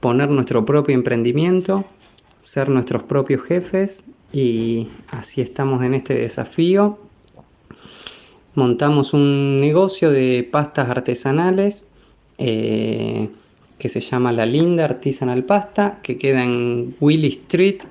poner 0.00 0.28
nuestro 0.28 0.64
propio 0.64 0.92
emprendimiento, 0.96 1.84
ser 2.40 2.68
nuestros 2.68 3.04
propios 3.04 3.42
jefes 3.42 4.06
y 4.32 4.88
así 5.12 5.40
estamos 5.40 5.84
en 5.84 5.94
este 5.94 6.14
desafío. 6.14 6.98
Montamos 8.56 9.14
un 9.14 9.60
negocio 9.60 10.10
de 10.10 10.48
pastas 10.50 10.90
artesanales 10.90 11.86
eh, 12.38 13.28
que 13.78 13.88
se 13.88 14.00
llama 14.00 14.32
La 14.32 14.46
Linda 14.46 14.84
Artisanal 14.84 15.44
Pasta, 15.44 16.00
que 16.02 16.18
queda 16.18 16.42
en 16.42 16.96
Willy 17.00 17.28
Street 17.28 17.84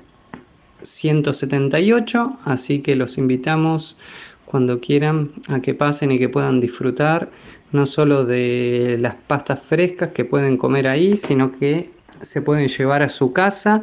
178, 0.84 2.38
así 2.44 2.80
que 2.80 2.94
los 2.94 3.18
invitamos 3.18 3.96
cuando 4.44 4.80
quieran 4.80 5.30
a 5.48 5.60
que 5.60 5.74
pasen 5.74 6.12
y 6.12 6.18
que 6.18 6.28
puedan 6.28 6.60
disfrutar 6.60 7.30
no 7.72 7.86
solo 7.86 8.24
de 8.24 8.96
las 9.00 9.16
pastas 9.16 9.60
frescas 9.60 10.10
que 10.10 10.24
pueden 10.24 10.56
comer 10.56 10.86
ahí, 10.86 11.16
sino 11.16 11.50
que 11.50 11.90
se 12.22 12.40
pueden 12.40 12.68
llevar 12.68 13.02
a 13.02 13.08
su 13.08 13.32
casa 13.32 13.82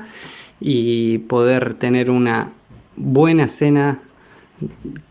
y 0.61 1.17
poder 1.17 1.73
tener 1.73 2.09
una 2.09 2.53
buena 2.95 3.47
cena 3.47 3.99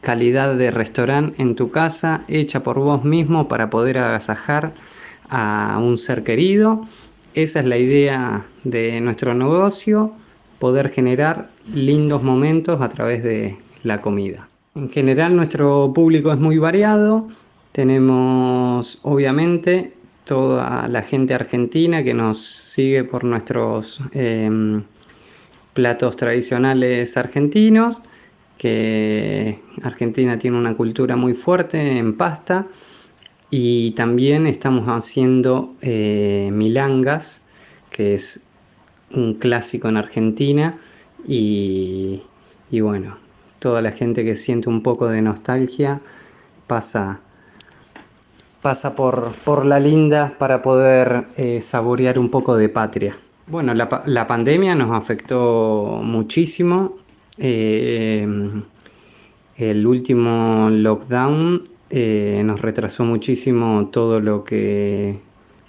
calidad 0.00 0.54
de 0.54 0.70
restaurante 0.70 1.42
en 1.42 1.56
tu 1.56 1.70
casa 1.70 2.22
hecha 2.28 2.62
por 2.62 2.78
vos 2.78 3.04
mismo 3.04 3.48
para 3.48 3.68
poder 3.68 3.98
agasajar 3.98 4.72
a 5.28 5.78
un 5.82 5.98
ser 5.98 6.22
querido. 6.22 6.86
Esa 7.34 7.60
es 7.60 7.66
la 7.66 7.76
idea 7.76 8.44
de 8.64 9.00
nuestro 9.00 9.34
negocio, 9.34 10.12
poder 10.60 10.90
generar 10.90 11.50
lindos 11.74 12.22
momentos 12.22 12.80
a 12.80 12.88
través 12.88 13.24
de 13.24 13.56
la 13.82 14.00
comida. 14.00 14.48
En 14.76 14.88
general 14.88 15.34
nuestro 15.34 15.90
público 15.92 16.30
es 16.32 16.38
muy 16.38 16.58
variado, 16.58 17.26
tenemos 17.72 19.00
obviamente 19.02 19.92
toda 20.24 20.86
la 20.86 21.02
gente 21.02 21.34
argentina 21.34 22.04
que 22.04 22.14
nos 22.14 22.38
sigue 22.38 23.02
por 23.02 23.24
nuestros 23.24 24.00
em, 24.12 24.84
platos 25.72 26.14
tradicionales 26.16 27.16
argentinos, 27.16 28.02
que 28.58 29.58
Argentina 29.82 30.38
tiene 30.38 30.58
una 30.58 30.76
cultura 30.76 31.16
muy 31.16 31.34
fuerte 31.34 31.96
en 31.96 32.16
pasta 32.16 32.66
y 33.50 33.92
también 33.92 34.46
estamos 34.46 34.86
haciendo 34.86 35.74
eh, 35.80 36.50
milangas, 36.52 37.46
que 37.90 38.14
es 38.14 38.44
un 39.14 39.34
clásico 39.34 39.88
en 39.88 39.96
Argentina 39.96 40.78
y, 41.26 42.22
bueno, 42.70 43.16
toda 43.58 43.82
la 43.82 43.92
gente 43.92 44.24
que 44.24 44.34
siente 44.34 44.68
un 44.68 44.82
poco 44.82 45.08
de 45.08 45.22
nostalgia 45.22 46.00
pasa, 46.66 47.20
pasa 48.62 48.94
por, 48.96 49.66
la 49.66 49.80
linda 49.80 50.34
para 50.38 50.62
poder 50.62 51.24
eh, 51.36 51.60
saborear 51.60 52.18
un 52.18 52.30
poco 52.30 52.56
de 52.56 52.68
patria. 52.68 53.16
Bueno, 53.46 53.74
la, 53.74 54.26
pandemia 54.26 54.74
nos 54.74 54.92
afectó 54.92 56.00
muchísimo. 56.02 56.96
Eh, 57.36 58.26
el 59.56 59.86
último 59.86 60.68
lockdown 60.70 61.62
eh, 61.90 62.42
nos 62.44 62.60
retrasó 62.60 63.04
muchísimo 63.04 63.88
todo 63.92 64.20
lo 64.20 64.44
que 64.44 65.18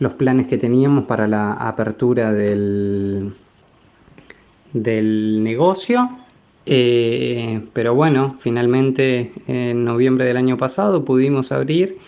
los 0.02 0.14
planes 0.14 0.48
que 0.48 0.58
teníamos 0.58 1.06
para 1.06 1.28
la 1.28 1.54
apertura 1.54 2.34
del, 2.34 3.32
del 4.74 5.44
negocio. 5.44 6.10
Eh, 6.66 7.62
pero 7.74 7.94
bueno, 7.94 8.36
finalmente 8.40 9.32
en 9.46 9.86
noviembre 9.86 10.26
del 10.26 10.38
año 10.38 10.58
pasado 10.58 11.06
pudimos 11.06 11.52
abrir 11.52 12.00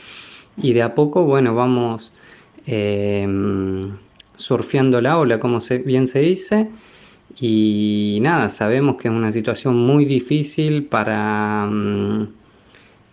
y 0.57 0.73
de 0.73 0.81
a 0.81 0.95
poco, 0.95 1.25
bueno, 1.25 1.53
vamos 1.53 2.13
surfeando 4.35 4.99
la 4.99 5.19
ola, 5.19 5.39
como 5.39 5.59
bien 5.85 6.07
se 6.07 6.19
dice. 6.21 6.69
Y 7.39 8.17
nada, 8.23 8.49
sabemos 8.49 8.95
que 8.95 9.07
es 9.07 9.13
una 9.13 9.31
situación 9.31 9.77
muy 9.77 10.05
difícil 10.05 10.85
para 10.85 11.67
mm, 11.67 12.27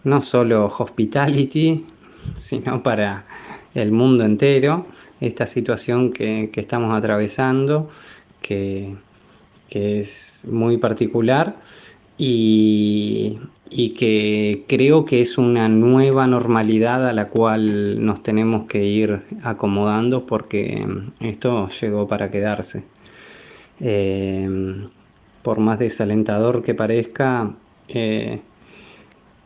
no 0.04 0.20
solo 0.22 0.64
hospitality, 0.66 1.84
sino 2.36 2.82
para 2.82 3.26
el 3.74 3.92
mundo 3.92 4.24
entero, 4.24 4.86
esta 5.20 5.46
situación 5.46 6.12
que, 6.12 6.50
estamos 6.54 6.96
atravesando, 6.96 7.88
que, 8.42 8.94
que, 9.68 10.00
es 10.00 10.46
muy 10.50 10.78
particular 10.78 11.56
y, 12.18 13.38
y 13.70 13.90
que 13.90 14.64
creo 14.66 15.04
que 15.04 15.20
es 15.20 15.38
una 15.38 15.68
nueva 15.68 16.26
normalidad 16.26 17.08
a 17.08 17.12
la 17.12 17.28
cual 17.28 18.04
nos 18.04 18.22
tenemos 18.22 18.66
que 18.66 18.84
ir 18.84 19.22
acomodando 19.42 20.26
porque 20.26 20.86
esto 21.20 21.68
llegó 21.68 22.08
para 22.08 22.30
quedarse. 22.30 22.84
Eh, 23.78 24.86
por 25.42 25.58
más 25.58 25.78
desalentador 25.78 26.62
que 26.62 26.74
parezca, 26.74 27.54
eh, 27.88 28.40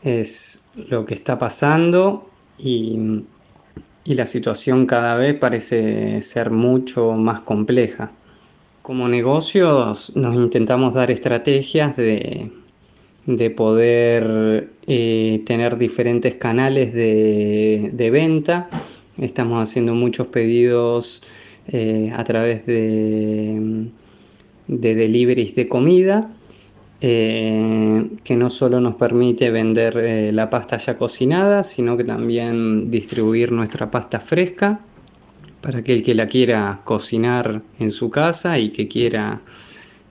es 0.03 0.67
lo 0.89 1.05
que 1.07 1.15
está 1.15 1.39
pasando 1.39 2.29
y, 2.59 3.25
y 4.05 4.15
la 4.15 4.27
situación 4.27 4.87
cada 4.87 5.17
vez 5.17 5.35
parece 5.35 6.21
ser 6.23 6.51
mucho 6.51 7.13
más 7.13 7.41
compleja. 7.41 8.13
Como 8.83 9.09
negocios 9.09 10.13
nos 10.15 10.35
intentamos 10.35 10.93
dar 10.95 11.11
estrategias 11.11 11.97
de, 11.97 12.51
de 13.27 13.51
poder 13.51 14.69
eh, 14.87 15.43
tener 15.47 15.79
diferentes 15.79 16.35
canales 16.35 16.93
de, 16.93 18.11
venta. 18.13 18.69
Estamos 19.19 19.63
haciendo 19.63 19.95
muchos 19.95 20.27
pedidos 20.27 21.23
eh, 21.69 22.13
a 22.15 22.25
través 22.25 22.67
de, 22.67 23.89
de 24.69 24.95
deliveries 24.95 25.55
de 25.55 25.67
comida, 25.67 26.31
eh, 27.07 28.09
que 28.25 28.35
no 28.35 28.49
solo 28.49 28.81
nos 28.81 28.95
permite 28.95 29.51
vender 29.51 30.33
la 30.33 30.49
pasta 30.49 30.79
ya 30.79 30.97
cocinada, 30.97 31.63
sino 31.63 31.99
que 31.99 32.05
también 32.05 32.91
distribuir 32.91 33.53
nuestra 33.53 33.91
pasta 33.91 34.21
fresca 34.21 34.81
para 35.61 35.81
aquel 35.81 36.03
que 36.03 36.15
la 36.15 36.27
quiera 36.27 36.81
cocinar 36.85 37.61
en 37.79 37.91
su 37.91 38.09
casa 38.09 38.59
y 38.59 38.71
que 38.71 38.89
quiera 38.89 39.43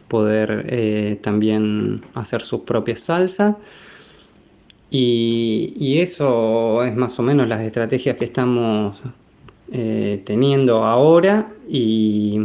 poder 0.08 0.68
eh, 0.70 1.18
también 1.24 2.04
hacer 2.14 2.42
sus 2.42 2.62
propias 2.62 3.00
salsas. 3.02 3.56
Y, 4.92 5.98
eso 6.00 6.84
es 6.84 6.96
más 6.96 7.18
o 7.18 7.24
menos 7.24 7.48
las 7.48 7.62
estrategias 7.62 8.18
que 8.18 8.26
estamos 8.26 9.02
eh, 9.72 10.22
teniendo 10.26 10.86
ahora 10.86 11.52
y 11.68 12.38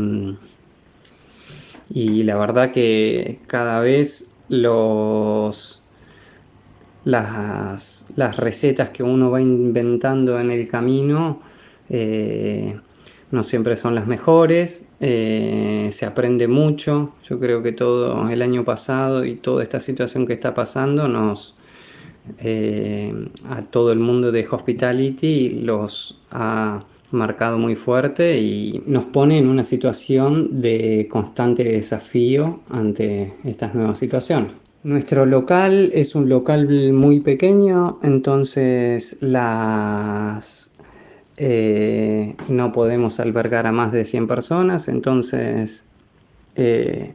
la 1.90 2.36
verdad 2.36 2.70
que 2.70 3.40
cada 3.46 3.80
vez 3.80 4.27
los, 4.48 5.84
las, 7.04 8.06
las 8.16 8.36
recetas 8.36 8.90
que 8.90 9.02
uno 9.02 9.30
va 9.30 9.40
inventando 9.40 10.38
en 10.38 10.50
el 10.50 10.68
camino 10.68 11.40
eh, 11.88 12.78
no 13.30 13.42
siempre 13.42 13.76
son 13.76 13.94
las 13.94 14.06
mejores, 14.06 14.86
eh, 15.00 15.88
se 15.92 16.06
aprende 16.06 16.48
mucho, 16.48 17.14
yo 17.24 17.38
creo 17.38 17.62
que 17.62 17.72
todo 17.72 18.28
el 18.28 18.40
año 18.40 18.64
pasado 18.64 19.24
y 19.24 19.36
toda 19.36 19.62
esta 19.62 19.80
situación 19.80 20.26
que 20.26 20.32
está 20.32 20.54
pasando 20.54 21.08
nos 21.08 21.56
eh, 22.38 23.12
a 23.48 23.62
todo 23.62 23.92
el 23.92 23.98
mundo 23.98 24.32
de 24.32 24.46
hospitality 24.50 25.50
los 25.62 26.20
ha 26.30 26.84
marcado 27.10 27.58
muy 27.58 27.74
fuerte 27.74 28.38
y 28.38 28.82
nos 28.86 29.06
pone 29.06 29.38
en 29.38 29.48
una 29.48 29.64
situación 29.64 30.60
de 30.60 31.08
constante 31.10 31.64
desafío 31.64 32.60
ante 32.68 33.32
estas 33.44 33.74
nuevas 33.74 33.98
situaciones. 33.98 34.52
Nuestro 34.84 35.26
local 35.26 35.90
es 35.92 36.14
un 36.14 36.28
local 36.28 36.92
muy 36.92 37.20
pequeño, 37.20 37.98
entonces 38.02 39.18
las 39.20 40.72
eh, 41.36 42.36
no 42.48 42.72
podemos 42.72 43.20
albergar 43.20 43.66
a 43.66 43.72
más 43.72 43.92
de 43.92 44.04
100 44.04 44.26
personas, 44.26 44.88
entonces 44.88 45.87
eh, 46.60 47.14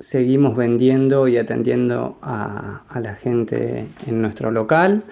seguimos 0.00 0.56
vendiendo 0.56 1.28
y 1.28 1.36
atendiendo 1.36 2.18
a, 2.22 2.82
la 3.00 3.14
gente 3.14 3.86
en 4.08 4.20
nuestro 4.20 4.50
local. 4.50 5.04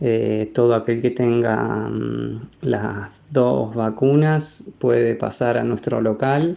Eh, 0.00 0.50
todo 0.54 0.74
aquel 0.74 1.02
que 1.02 1.10
tenga 1.10 1.88
mm, 1.90 2.48
las 2.62 3.10
dos 3.30 3.74
vacunas 3.74 4.64
puede 4.78 5.14
pasar 5.14 5.58
a 5.58 5.64
nuestro 5.64 6.00
local. 6.00 6.56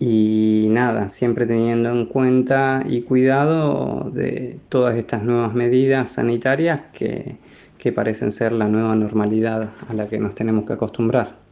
y 0.00 0.66
nada, 0.70 1.08
siempre 1.08 1.44
teniendo 1.46 1.90
en 1.90 2.06
cuenta 2.06 2.84
y 2.86 3.02
cuidado 3.02 4.10
de 4.14 4.58
todas 4.68 4.96
estas 4.96 5.22
nuevas 5.24 5.54
medidas 5.54 6.12
sanitarias 6.12 6.80
que, 6.92 7.36
que 7.76 7.92
parecen 7.92 8.32
ser 8.32 8.52
la 8.52 8.68
nueva 8.68 8.94
normalidad 8.94 9.70
a 9.88 9.94
la 9.94 10.08
que 10.08 10.18
nos 10.18 10.34
tenemos 10.34 10.64
que 10.64 10.72
acostumbrar. 10.74 11.47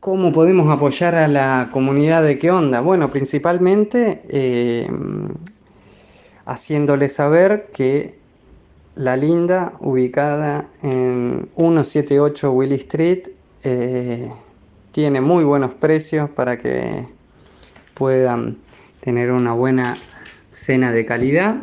¿Cómo 0.00 0.32
podemos 0.32 0.74
apoyar 0.74 1.14
a 1.14 1.28
la 1.28 1.68
comunidad 1.72 2.22
de 2.22 2.38
qué 2.38 2.50
onda? 2.50 2.80
Bueno, 2.80 3.10
principalmente 3.10 4.22
eh, 4.30 4.88
haciéndole 6.46 7.10
saber 7.10 7.68
que 7.70 8.16
La 8.94 9.18
Linda, 9.18 9.74
ubicada 9.80 10.66
en 10.82 11.50
178 11.54 12.50
Willy 12.50 12.76
Street, 12.76 13.28
eh, 13.62 14.32
tiene 14.90 15.20
muy 15.20 15.44
buenos 15.44 15.74
precios 15.74 16.30
para 16.30 16.56
que 16.56 17.06
puedan 17.92 18.56
tener 19.00 19.30
una 19.30 19.52
buena 19.52 19.98
cena 20.50 20.92
de 20.92 21.04
calidad. 21.04 21.56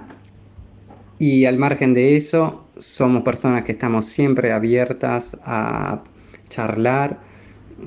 Y 1.18 1.46
al 1.46 1.58
margen 1.58 1.96
de 1.96 2.16
eso, 2.16 2.68
somos 2.78 3.24
personas 3.24 3.64
que 3.64 3.72
estamos 3.72 4.06
siempre 4.06 4.52
abiertas 4.52 5.40
a 5.44 6.04
charlar, 6.50 7.20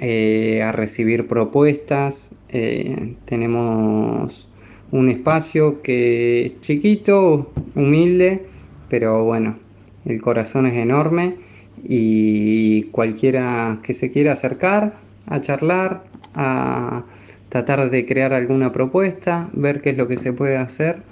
eh, 0.01 0.63
a 0.63 0.73
recibir 0.73 1.27
propuestas. 1.27 2.35
Eh, 2.51 3.15
tenemos 3.25 4.49
un 4.93 5.09
espacio 5.09 5.83
que 5.83 6.45
es 6.45 6.61
chiquito, 6.61 7.51
humilde, 7.75 8.45
pero 8.89 9.25
bueno, 9.25 9.59
el 10.05 10.21
corazón 10.21 10.67
es 10.67 10.75
enorme 10.75 11.37
y 11.83 12.85
cualquiera 12.85 13.81
que 13.83 13.95
se 13.95 14.11
quiera 14.11 14.33
acercar 14.33 14.99
a 15.27 15.41
charlar, 15.41 16.05
a 16.35 17.05
tratar 17.49 17.91
de 17.91 18.07
crear 18.07 18.33
alguna 18.33 18.73
propuesta, 18.73 19.51
ver 19.53 19.81
qué 19.81 19.91
es 19.91 19.97
lo 19.97 20.07
que 20.07 20.17
se 20.17 20.33
puede 20.33 20.57
hacer, 20.57 21.03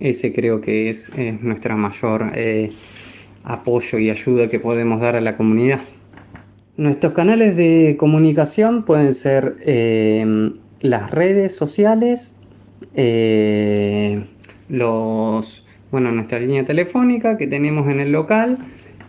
ese 0.00 0.32
creo 0.32 0.60
que 0.60 0.90
es, 0.90 1.12
nuestra 1.42 1.76
mayor 1.76 2.32
eh, 2.34 2.70
apoyo 3.44 3.98
y 3.98 4.10
ayuda 4.10 4.48
que 4.48 4.58
podemos 4.58 5.00
dar 5.00 5.16
a 5.16 5.20
la 5.20 5.36
comunidad. 5.36 5.80
Nuestros 6.76 7.12
canales 7.12 7.54
de 7.54 7.96
comunicación 7.98 8.84
pueden 8.84 9.12
ser 9.12 9.56
eh, 9.60 10.52
las 10.80 11.10
redes 11.10 11.54
sociales, 11.54 12.34
eh, 12.94 14.24
los, 14.70 15.66
bueno, 15.90 16.10
nuestra 16.12 16.40
línea 16.40 16.64
telefónica 16.64 17.36
que 17.36 17.46
tenemos 17.46 17.88
en 17.88 18.00
el 18.00 18.10
local, 18.10 18.56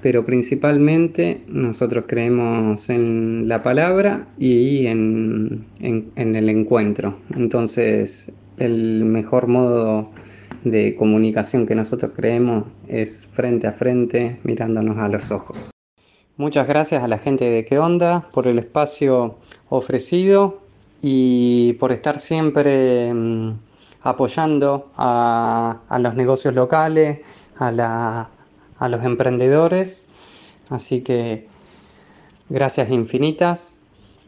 pero 0.02 0.26
principalmente 0.26 1.42
nosotros 1.48 2.04
creemos 2.06 2.90
en 2.90 3.48
la 3.48 3.64
palabra 3.64 4.28
y 4.38 4.88
en, 4.88 5.66
en 5.80 6.36
el 6.36 6.50
encuentro. 6.50 7.18
Entonces, 7.34 8.34
el 8.58 9.06
mejor 9.06 9.48
modo 9.48 10.12
de 10.66 10.96
comunicación 10.96 11.66
que 11.66 11.76
nosotros 11.76 12.12
creemos 12.14 12.66
es 12.90 13.26
frente 13.26 13.68
a 13.68 13.72
frente, 13.72 14.38
mirándonos 14.44 14.98
a 14.98 15.08
los 15.08 15.32
ojos. 15.32 15.73
Muchas 16.36 16.68
gracias 16.68 17.04
a 17.04 17.08
la 17.08 17.20
gente 17.20 17.46
de 17.46 17.64
¿Qué 17.64 17.78
onda? 17.78 18.28
por 18.34 18.48
el 18.48 18.58
espacio 18.58 19.36
ofrecido 19.70 20.62
y 21.00 21.74
por 21.74 21.92
estar 21.92 22.18
siempre 22.18 23.14
mm, 23.14 23.52
apoyando 24.02 24.90
a, 24.98 25.80
los 26.00 26.16
negocios 26.16 26.56
locales, 26.56 27.20
a, 27.60 28.30
a 28.80 28.90
los 28.90 29.04
emprendedores. 29.04 30.08
Así 30.72 31.02
que 31.02 31.48
gracias 32.50 32.90
infinitas 32.90 33.82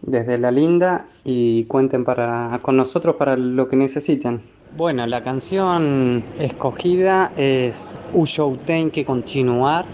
desde 0.03 0.37
la 0.37 0.51
linda 0.51 1.07
y 1.23 1.63
cuenten 1.63 2.03
para, 2.03 2.59
con 2.61 2.77
nosotros 2.77 3.15
para 3.15 3.35
lo 3.35 3.67
que 3.67 3.77
necesiten. 3.77 4.41
Bueno, 4.73 5.07
la 5.07 5.23
canción 5.23 6.21
escogida 6.37 7.31
es 7.37 7.97
Un 8.11 8.25
show 8.25 8.57
tiene 8.65 8.91
que 8.91 9.05
continuar, 9.05 9.85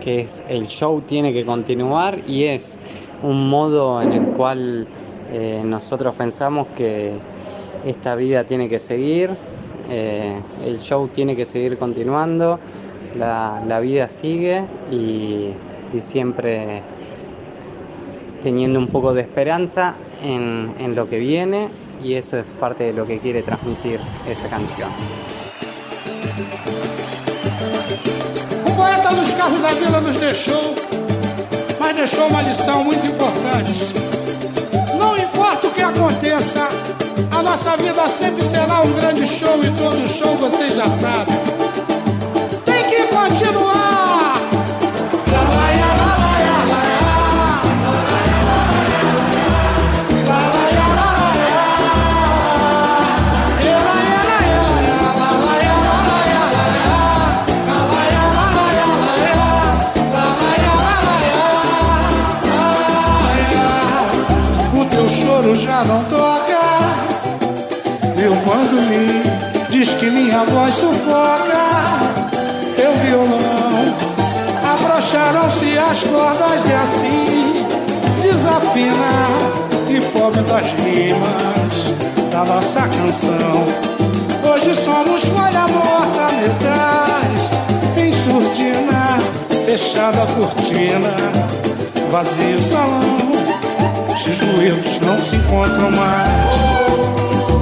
que 0.00 0.20
es 0.20 0.44
el 0.48 0.68
show 0.68 1.00
tiene 1.00 1.32
que 1.32 1.44
continuar 1.44 2.20
y 2.24 2.44
es 2.44 2.78
un 3.24 3.50
modo 3.50 4.00
en 4.00 4.12
el 4.12 4.30
cual 4.32 4.86
eh, 5.32 5.62
nosotros 5.64 6.14
pensamos 6.14 6.68
que 6.76 7.14
esta 7.84 8.14
vida 8.14 8.44
tiene 8.44 8.68
que 8.68 8.78
seguir, 8.78 9.30
eh, 9.90 10.40
el 10.64 10.78
show 10.78 11.08
tiene 11.08 11.34
que 11.34 11.44
seguir 11.44 11.76
continuando, 11.76 12.60
la, 13.18 13.80
vida 13.80 14.06
sigue 14.06 14.64
y, 14.90 15.50
y, 15.92 16.00
siempre 16.00 16.82
teniendo 18.40 18.78
un 18.78 18.88
poco 18.88 19.12
de 19.14 19.22
esperanza 19.22 19.94
en, 20.22 20.74
en 20.78 20.94
lo 20.94 21.08
que 21.08 21.18
viene 21.18 21.68
y 22.02 22.14
eso 22.14 22.38
es 22.38 22.44
parte 22.60 22.84
de 22.84 22.92
lo 22.92 23.06
que 23.06 23.18
quiere 23.18 23.42
transmitir 23.42 24.00
esa 24.28 24.48
canción. 24.48 24.90
O 28.64 28.70
poeta 28.76 29.10
dos 29.12 29.30
carros 29.32 29.60
da 29.60 29.72
vila 29.74 30.00
nos 30.00 30.18
deixou, 30.18 30.74
mas 31.80 31.96
deixou 31.96 32.28
uma 32.28 32.42
lição 32.42 32.84
muito 32.84 33.04
importante. 33.06 33.92
Não 34.96 35.16
importa 35.16 35.66
o 35.66 35.70
que 35.70 35.82
aconteça, 35.82 36.68
a 37.30 37.42
nossa 37.42 37.76
vida 37.76 38.08
sempre 38.08 38.44
será 38.44 38.80
um 38.82 38.92
grande 38.92 39.26
show 39.26 39.58
e 39.62 39.70
todo 39.78 40.08
show 40.08 40.36
vocês 40.36 40.74
já 40.74 40.86
sabem. 40.86 41.34
Tem 42.64 42.84
que 42.84 43.02
continuar. 43.08 43.77
Não 65.84 66.02
toca. 66.04 66.58
Eu 68.20 68.32
quando 68.44 68.80
me 68.88 69.22
diz 69.70 69.94
que 69.94 70.06
minha 70.06 70.44
voz 70.44 70.74
sufoca, 70.74 71.66
teu 72.74 72.92
violão. 72.96 74.08
Abrocharam-se 74.72 75.78
as 75.78 76.02
cordas 76.02 76.66
e 76.66 76.72
assim 76.72 77.64
desafina 78.22 79.28
e 79.88 80.00
pobre 80.12 80.42
das 80.42 80.66
rimas 80.66 82.30
da 82.30 82.44
nossa 82.44 82.80
canção. 82.82 83.66
Hoje 84.50 84.74
somos 84.74 85.24
folha 85.24 85.66
morta, 85.68 86.28
metais 86.34 87.48
em 87.96 88.12
surdina, 88.12 89.18
fechada 89.64 90.22
a 90.22 90.26
cortina, 90.26 91.14
vazio 92.10 92.58
salão 92.60 93.27
os 94.30 94.38
duetos 94.38 95.00
não 95.00 95.18
se 95.22 95.36
encontram 95.36 95.90
mais. 95.90 96.78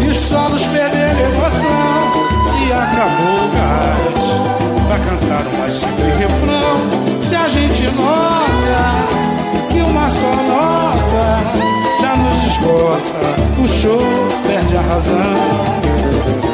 E 0.04 0.08
os 0.08 0.16
solos 0.16 0.62
perderam 0.66 1.20
emoção 1.32 2.26
Se 2.44 2.72
acabou 2.72 3.44
o 3.44 3.50
gás. 3.54 4.86
Pra 4.86 4.98
cantar 4.98 5.46
uma 5.54 5.68
simples 5.68 6.18
refrão. 6.18 7.20
Se 7.20 7.34
a 7.34 7.48
gente 7.48 7.82
nota 7.90 8.84
Que 9.70 9.80
uma 9.80 10.08
só 10.08 10.26
nota 10.26 11.40
Já 12.00 12.16
nos 12.16 12.42
esgota 12.44 13.62
O 13.62 13.66
show 13.66 14.00
perde 14.46 14.76
a 14.76 14.80
razão. 14.80 15.34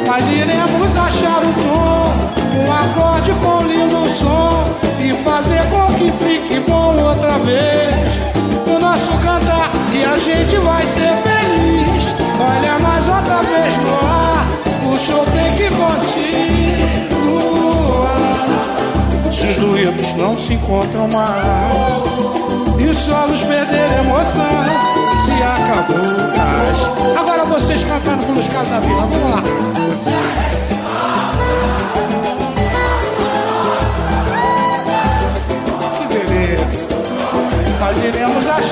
Mas 0.07 0.27
iremos 0.27 0.97
achar 0.97 1.41
o 1.41 1.53
tom 1.53 2.59
Um 2.59 2.71
acorde 2.71 3.31
com 3.33 3.67
lindo 3.67 4.09
som 4.09 4.63
E 4.99 5.13
fazer 5.23 5.61
com 5.69 5.93
que 5.93 6.11
fique 6.23 6.59
bom 6.61 6.95
outra 7.03 7.37
vez 7.39 8.23
nosso 8.83 9.11
cantar 9.19 9.42
e 10.03 10.05
a 10.05 10.17
gente 10.17 10.57
vai 10.57 10.85
ser 10.85 11.15
feliz. 11.23 12.03
Olha 12.37 12.77
mais 12.79 13.07
outra 13.07 13.41
vez 13.43 13.77
no 13.77 13.95
ar, 14.05 14.45
o 14.91 14.97
show 14.97 15.25
tem 15.33 15.55
que 15.55 15.69
continuar. 15.69 16.03
Se 19.31 19.47
os 19.47 19.55
duetos 19.55 20.13
não 20.17 20.37
se 20.37 20.53
encontram 20.55 21.07
mais 21.07 22.03
e 22.79 22.87
os 22.87 22.97
solos 22.97 23.41
perderam 23.43 24.03
emoção, 24.03 24.65
se 25.25 25.31
acabou 25.41 25.97
o 25.97 26.31
gás. 26.35 26.79
Agora 27.17 27.45
vocês 27.45 27.83
cantando 27.83 28.25
pelos 28.25 28.47
caras 28.47 28.69
da 28.69 28.79
vila, 28.81 29.05
vamos 29.05 29.31
lá. 29.31 29.43
nós 37.93 38.03
iremos 38.03 38.47
achar 38.47 38.62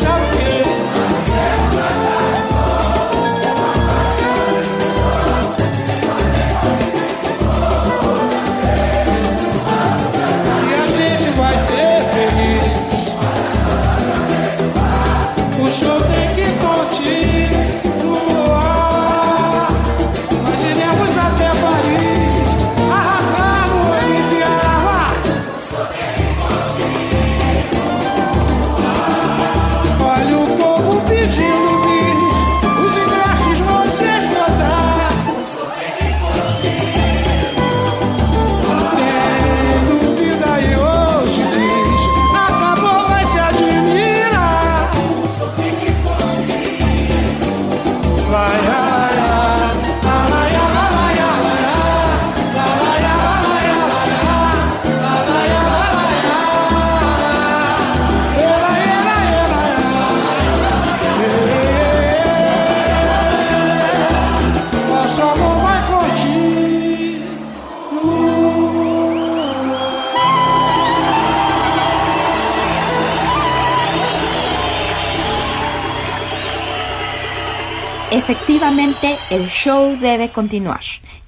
Efectivamente, 78.12 79.18
el 79.30 79.48
show 79.48 79.98
debe 79.98 80.34
continuar, 80.34 80.82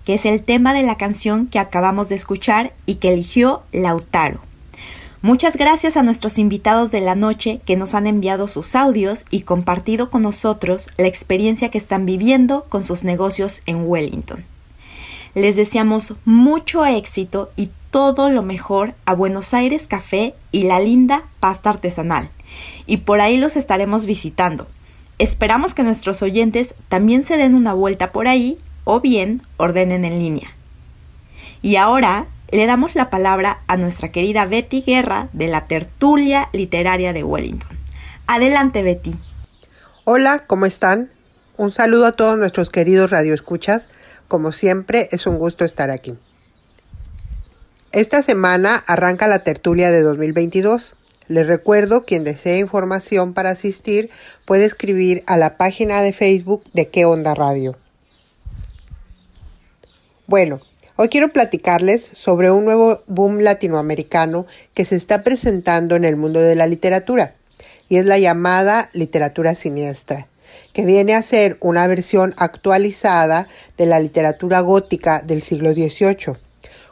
que 0.04 0.16
es 0.16 0.26
el 0.26 0.44
tema 0.44 0.74
de 0.74 0.84
la 0.84 0.98
canción 0.98 1.48
que 1.48 1.58
acabamos 1.58 2.10
de 2.10 2.16
escuchar 2.16 2.74
y 2.86 2.96
que 2.96 3.14
eligió 3.14 3.64
Lautaro. 3.72 4.42
Muchas 5.22 5.56
gracias 5.56 5.96
a 5.96 6.04
nuestros 6.04 6.38
invitados 6.38 6.92
de 6.92 7.00
la 7.00 7.16
noche 7.16 7.62
que 7.66 7.78
nos 7.78 7.94
han 7.94 8.06
enviado 8.06 8.50
sus 8.50 8.76
audios 8.76 9.24
y 9.30 9.44
compartido 9.44 10.12
con 10.12 10.24
nosotros 10.24 10.90
la 10.98 11.08
experiencia 11.08 11.72
que 11.72 11.78
están 11.78 12.06
viviendo 12.06 12.66
con 12.68 12.84
sus 12.84 13.06
negocios 13.06 13.62
en 13.66 13.86
Wellington. 13.86 14.44
Les 15.36 15.56
deseamos 15.56 16.16
mucho 16.26 16.86
éxito 16.86 17.50
y 17.56 17.70
todo 17.92 18.30
lo 18.30 18.44
mejor 18.44 18.94
a 19.06 19.14
Buenos 19.14 19.54
Aires 19.54 19.88
Café 19.88 20.36
y 20.52 20.64
la 20.64 20.82
linda 20.82 21.24
pasta 21.40 21.70
artesanal. 21.70 22.30
Y 22.88 22.98
por 22.98 23.22
ahí 23.22 23.38
los 23.38 23.56
estaremos 23.56 24.06
visitando. 24.06 24.68
Esperamos 25.24 25.74
que 25.74 25.84
nuestros 25.84 26.22
oyentes 26.22 26.76
también 26.90 27.24
se 27.24 27.38
den 27.38 27.56
una 27.56 27.74
vuelta 27.74 28.12
por 28.12 28.28
ahí 28.28 28.58
o 28.84 29.00
bien 29.00 29.42
ordenen 29.56 30.04
en 30.04 30.20
línea. 30.20 30.54
Y 31.62 31.78
ahora 31.78 32.28
le 32.52 32.66
damos 32.66 32.94
la 32.96 33.10
palabra 33.10 33.62
a 33.68 33.78
nuestra 33.78 34.12
querida 34.12 34.46
Betty 34.46 34.82
Guerra 34.82 35.30
de 35.32 35.48
la 35.48 35.66
Tertulia 35.66 36.50
Literaria 36.52 37.14
de 37.14 37.24
Wellington. 37.24 37.78
Adelante, 38.28 38.84
Betty. 38.84 39.16
Hola, 40.04 40.40
¿cómo 40.46 40.66
están? 40.66 41.10
Un 41.56 41.72
saludo 41.72 42.08
a 42.08 42.12
todos 42.12 42.38
nuestros 42.38 42.70
queridos 42.70 43.10
radioescuchas. 43.10 43.88
Como 44.28 44.52
siempre, 44.52 45.08
es 45.14 45.26
un 45.26 45.38
gusto 45.38 45.64
estar 45.64 45.90
aquí. 45.90 46.16
Esta 47.94 48.24
semana 48.24 48.84
arranca 48.88 49.28
la 49.28 49.40
tertulia 49.40 49.90
de 49.90 50.02
2022. 50.02 50.96
Les 51.28 51.48
recuerdo, 51.48 52.06
quien 52.06 52.24
desee 52.24 52.60
información 52.60 53.34
para 53.34 53.52
asistir 53.52 54.10
puede 54.46 54.66
escribir 54.66 55.24
a 55.26 55.38
la 55.38 55.58
página 55.58 56.02
de 56.02 56.14
Facebook 56.14 56.64
de 56.74 56.90
¿Qué 56.90 57.06
Onda 57.06 57.34
Radio? 57.34 57.78
Bueno, 60.28 60.60
Hoy 60.96 61.10
quiero 61.10 61.34
platicarles 61.34 62.12
sobre 62.14 62.52
un 62.52 62.66
nuevo 62.66 63.02
boom 63.08 63.40
latinoamericano 63.40 64.46
que 64.76 64.86
se 64.86 64.96
está 64.96 65.24
presentando 65.24 65.96
en 65.96 66.06
el 66.06 66.18
mundo 66.18 66.40
de 66.40 66.56
la 66.56 66.68
literatura 66.68 67.34
y 67.90 67.98
es 67.98 68.06
la 68.06 68.20
llamada 68.20 68.92
literatura 68.94 69.56
siniestra, 69.56 70.28
que 70.72 70.86
viene 70.86 71.16
a 71.16 71.24
ser 71.24 71.58
una 71.62 71.88
versión 71.88 72.36
actualizada 72.38 73.48
de 73.76 73.88
la 73.88 74.00
literatura 74.00 74.60
gótica 74.60 75.20
del 75.26 75.42
siglo 75.42 75.74
XVIII, 75.74 76.38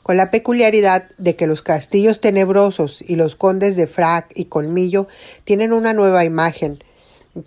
con 0.03 0.17
la 0.17 0.31
peculiaridad 0.31 1.09
de 1.17 1.35
que 1.35 1.47
los 1.47 1.61
castillos 1.61 2.21
tenebrosos 2.21 3.01
y 3.01 3.15
los 3.15 3.35
condes 3.35 3.75
de 3.75 3.87
frac 3.87 4.31
y 4.35 4.45
colmillo 4.45 5.07
tienen 5.43 5.73
una 5.73 5.93
nueva 5.93 6.25
imagen 6.25 6.83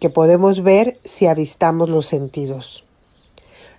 que 0.01 0.11
podemos 0.11 0.63
ver 0.63 0.99
si 1.05 1.27
avistamos 1.27 1.91
los 1.91 2.07
sentidos. 2.07 2.85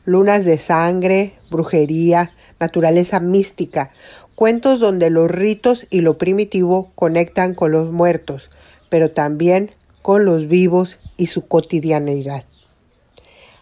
Lunas 0.03 0.45
de 0.45 0.59
sangre, 0.59 1.33
brujería, 1.49 2.33
naturaleza 2.59 3.19
mística, 3.19 3.91
cuentos 4.35 4.79
donde 4.79 5.09
los 5.09 5.31
ritos 5.31 5.87
y 5.89 6.01
lo 6.01 6.17
primitivo 6.17 6.91
conectan 6.95 7.55
con 7.55 7.71
los 7.71 7.91
muertos, 7.91 8.51
pero 8.89 9.11
también 9.11 9.71
con 10.01 10.25
los 10.25 10.47
vivos 10.47 10.99
y 11.17 11.27
su 11.27 11.47
cotidianidad. 11.47 12.45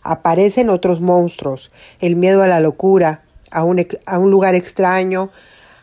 Aparecen 0.01 0.69
otros 0.69 0.99
monstruos, 0.99 1.71
el 2.01 2.17
miedo 2.17 2.43
a 2.43 2.47
la 2.47 2.59
locura, 2.59 3.23
a 3.53 3.63
un, 3.63 4.31
lugar 4.31 4.55
extraño, 4.55 5.31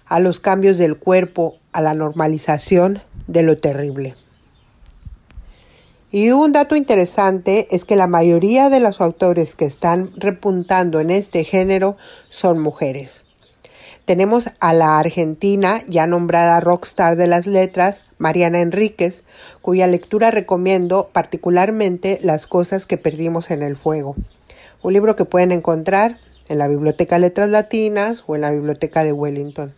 a 0.07 0.21
los 0.21 0.41
cambios 0.41 0.77
del 0.77 0.99
cuerpo, 0.99 1.57
a 1.73 1.81
la 1.81 1.95
normalización 1.95 3.03
de 3.27 3.43
lo 3.43 3.57
terrible. 3.59 4.17
Y 6.11 6.31
un 6.31 6.53
dato 6.53 6.75
interesante 6.75 7.69
es 7.71 7.85
que 7.85 7.95
la 7.95 8.09
mayoría 8.09 8.69
de 8.69 8.81
los 8.81 9.01
autores 9.01 9.55
que 9.55 9.65
están 9.65 10.11
repuntando 10.17 10.99
en 10.99 11.11
este 11.11 11.45
género 11.45 11.97
son 12.31 12.59
mujeres. 12.59 13.25
Tenemos 14.05 14.51
a 14.59 14.73
la 14.73 14.99
argentina 14.99 15.85
ya 15.87 16.09
nombrada 16.09 16.59
rockstar 16.59 17.15
de 17.15 17.29
las 17.29 17.47
letras, 17.47 18.01
Mariana 18.19 18.61
Enríquez, 18.61 19.23
cuya 19.63 19.87
lectura 19.87 20.33
recomiendo 20.33 21.11
particularmente 21.13 22.19
Las 22.23 22.49
cosas 22.49 22.87
que 22.87 22.99
perdimos 22.99 23.53
en 23.53 23.63
el 23.63 23.77
fuego, 23.77 24.17
un 24.83 24.93
libro 24.93 25.15
que 25.15 25.25
pueden 25.25 25.53
encontrar 25.53 26.19
en 26.51 26.59
la 26.59 26.69
Biblioteca 26.69 27.19
Letras 27.19 27.49
Latinas 27.49 28.25
o 28.27 28.35
en 28.35 28.43
la 28.43 28.51
Biblioteca 28.51 29.05
de 29.05 29.13
Wellington. 29.13 29.73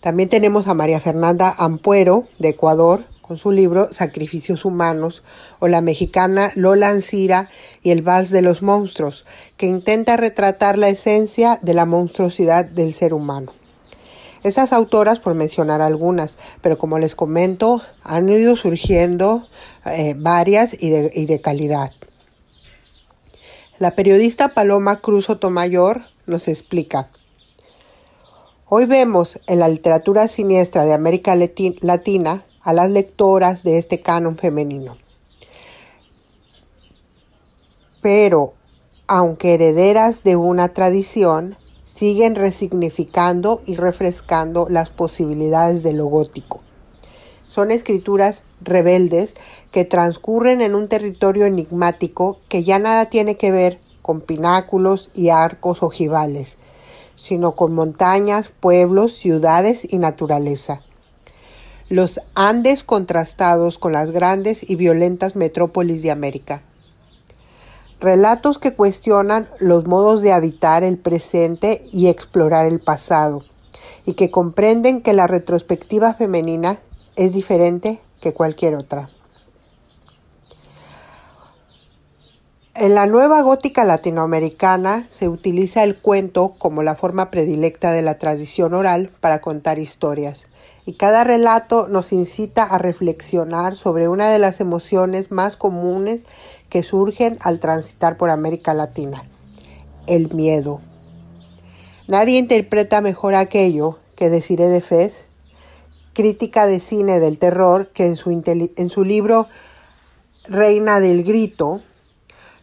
También 0.00 0.30
tenemos 0.30 0.66
a 0.66 0.74
María 0.74 1.00
Fernanda 1.00 1.54
Ampuero, 1.56 2.26
de 2.38 2.48
Ecuador, 2.48 3.04
con 3.20 3.36
su 3.36 3.52
libro 3.52 3.92
Sacrificios 3.92 4.64
Humanos, 4.64 5.22
o 5.60 5.68
la 5.68 5.82
mexicana 5.82 6.50
Lola 6.56 6.88
Ancira 6.88 7.50
y 7.82 7.90
el 7.90 8.00
Vals 8.00 8.30
de 8.30 8.40
los 8.40 8.62
Monstruos, 8.62 9.26
que 9.58 9.66
intenta 9.66 10.16
retratar 10.16 10.78
la 10.78 10.88
esencia 10.88 11.60
de 11.62 11.74
la 11.74 11.84
monstruosidad 11.84 12.64
del 12.64 12.94
ser 12.94 13.12
humano. 13.12 13.52
Estas 14.42 14.72
autoras, 14.72 15.20
por 15.20 15.34
mencionar 15.34 15.82
algunas, 15.82 16.38
pero 16.62 16.78
como 16.78 16.98
les 16.98 17.14
comento, 17.14 17.82
han 18.02 18.30
ido 18.30 18.56
surgiendo 18.56 19.46
eh, 19.84 20.14
varias 20.16 20.74
y 20.80 20.88
de 21.26 21.40
calidad. 21.42 21.92
La 23.82 23.96
periodista 23.96 24.54
Paloma 24.54 25.00
Cruz 25.00 25.28
Otomayor 25.28 26.02
nos 26.26 26.46
explica. 26.46 27.10
Hoy 28.68 28.86
vemos 28.86 29.40
en 29.48 29.58
la 29.58 29.68
literatura 29.68 30.28
siniestra 30.28 30.84
de 30.84 30.92
América 30.92 31.34
Latina 31.34 32.46
a 32.60 32.72
las 32.72 32.88
lectoras 32.92 33.64
de 33.64 33.78
este 33.78 34.00
canon 34.00 34.38
femenino. 34.38 34.98
Pero, 38.00 38.54
aunque 39.08 39.54
herederas 39.54 40.22
de 40.22 40.36
una 40.36 40.68
tradición, 40.68 41.56
siguen 41.84 42.36
resignificando 42.36 43.62
y 43.66 43.74
refrescando 43.74 44.68
las 44.70 44.90
posibilidades 44.90 45.82
de 45.82 45.92
lo 45.92 46.06
gótico. 46.06 46.60
Son 47.48 47.72
escrituras 47.72 48.44
rebeldes 48.64 49.34
que 49.70 49.84
transcurren 49.84 50.60
en 50.60 50.74
un 50.74 50.88
territorio 50.88 51.46
enigmático 51.46 52.38
que 52.48 52.62
ya 52.62 52.78
nada 52.78 53.06
tiene 53.06 53.36
que 53.36 53.50
ver 53.50 53.78
con 54.02 54.20
pináculos 54.20 55.10
y 55.14 55.28
arcos 55.28 55.82
ojivales, 55.82 56.56
sino 57.16 57.52
con 57.52 57.74
montañas, 57.74 58.50
pueblos, 58.60 59.12
ciudades 59.12 59.86
y 59.88 59.98
naturaleza 59.98 60.82
los 61.92 62.22
Andes 62.34 62.84
contrastados 62.84 63.76
con 63.76 63.92
las 63.92 64.12
grandes 64.12 64.68
y 64.68 64.76
violentas 64.76 65.36
metrópolis 65.36 66.00
de 66.00 66.10
América. 66.10 66.62
Relatos 68.00 68.58
que 68.58 68.72
cuestionan 68.72 69.46
los 69.58 69.86
modos 69.86 70.22
de 70.22 70.32
habitar 70.32 70.84
el 70.84 70.96
presente 70.96 71.84
y 71.92 72.08
explorar 72.08 72.64
el 72.64 72.80
pasado, 72.80 73.44
y 74.06 74.14
que 74.14 74.30
comprenden 74.30 75.02
que 75.02 75.12
la 75.12 75.26
retrospectiva 75.26 76.14
femenina 76.14 76.78
es 77.14 77.34
diferente 77.34 78.00
que 78.22 78.32
cualquier 78.32 78.76
otra. 78.76 79.10
En 82.74 82.94
la 82.94 83.04
nueva 83.04 83.42
gótica 83.42 83.84
latinoamericana 83.84 85.06
se 85.10 85.28
utiliza 85.28 85.84
el 85.84 85.98
cuento 85.98 86.54
como 86.56 86.82
la 86.82 86.94
forma 86.94 87.30
predilecta 87.30 87.92
de 87.92 88.00
la 88.00 88.16
tradición 88.16 88.72
oral 88.72 89.10
para 89.20 89.42
contar 89.42 89.78
historias 89.78 90.46
y 90.86 90.94
cada 90.94 91.22
relato 91.22 91.86
nos 91.88 92.12
incita 92.12 92.62
a 92.62 92.78
reflexionar 92.78 93.76
sobre 93.76 94.08
una 94.08 94.30
de 94.30 94.38
las 94.38 94.60
emociones 94.60 95.30
más 95.30 95.56
comunes 95.56 96.22
que 96.70 96.82
surgen 96.82 97.36
al 97.40 97.60
transitar 97.60 98.16
por 98.16 98.30
América 98.30 98.72
Latina, 98.72 99.28
el 100.06 100.34
miedo. 100.34 100.80
Nadie 102.08 102.38
interpreta 102.38 103.02
mejor 103.02 103.34
aquello 103.34 103.98
que 104.16 104.30
Desiree 104.30 104.68
de 104.68 104.80
Fez, 104.80 105.26
crítica 106.12 106.66
de 106.66 106.80
cine 106.80 107.20
del 107.20 107.38
terror, 107.38 107.88
que 107.88 108.06
en 108.06 108.16
su, 108.16 108.30
en 108.30 108.88
su 108.88 109.04
libro 109.04 109.48
Reina 110.44 111.00
del 111.00 111.24
Grito 111.24 111.82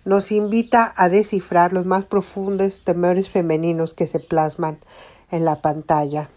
nos 0.05 0.31
invita 0.31 0.93
a 0.95 1.09
descifrar 1.09 1.73
los 1.73 1.85
más 1.85 2.03
profundos 2.05 2.81
temores 2.83 3.29
femeninos 3.29 3.93
que 3.93 4.07
se 4.07 4.19
plasman 4.19 4.79
en 5.31 5.45
la 5.45 5.61
pantalla. 5.61 6.29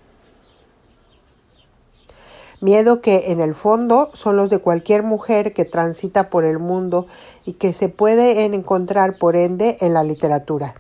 Miedo 2.61 3.01
que 3.01 3.33
en 3.33 3.41
el 3.41 3.55
fondo 3.55 4.11
son 4.15 4.37
los 4.37 4.49
de 4.49 4.59
cualquier 4.59 5.03
mujer 5.03 5.53
que 5.53 5.65
transita 5.65 6.31
por 6.31 6.45
el 6.45 6.61
mundo 6.61 7.09
y 7.45 7.55
que 7.55 7.73
se 7.73 7.89
puede 7.89 8.45
encontrar 8.45 9.19
por 9.19 9.35
ende 9.37 9.79
en 9.81 9.95
la 9.95 10.05
literatura. 10.05 10.77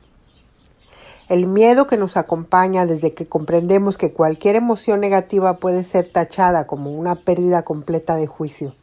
El 1.32 1.46
miedo 1.46 1.86
que 1.86 1.96
nos 1.96 2.18
acompaña 2.18 2.84
desde 2.84 3.14
que 3.14 3.26
comprendemos 3.26 3.96
que 3.96 4.12
cualquier 4.12 4.54
emoción 4.54 5.00
negativa 5.00 5.56
puede 5.56 5.82
ser 5.82 6.06
tachada 6.06 6.66
como 6.66 6.92
una 6.92 7.14
pérdida 7.14 7.62
completa 7.62 8.16
de 8.16 8.26
juicio. 8.26 8.76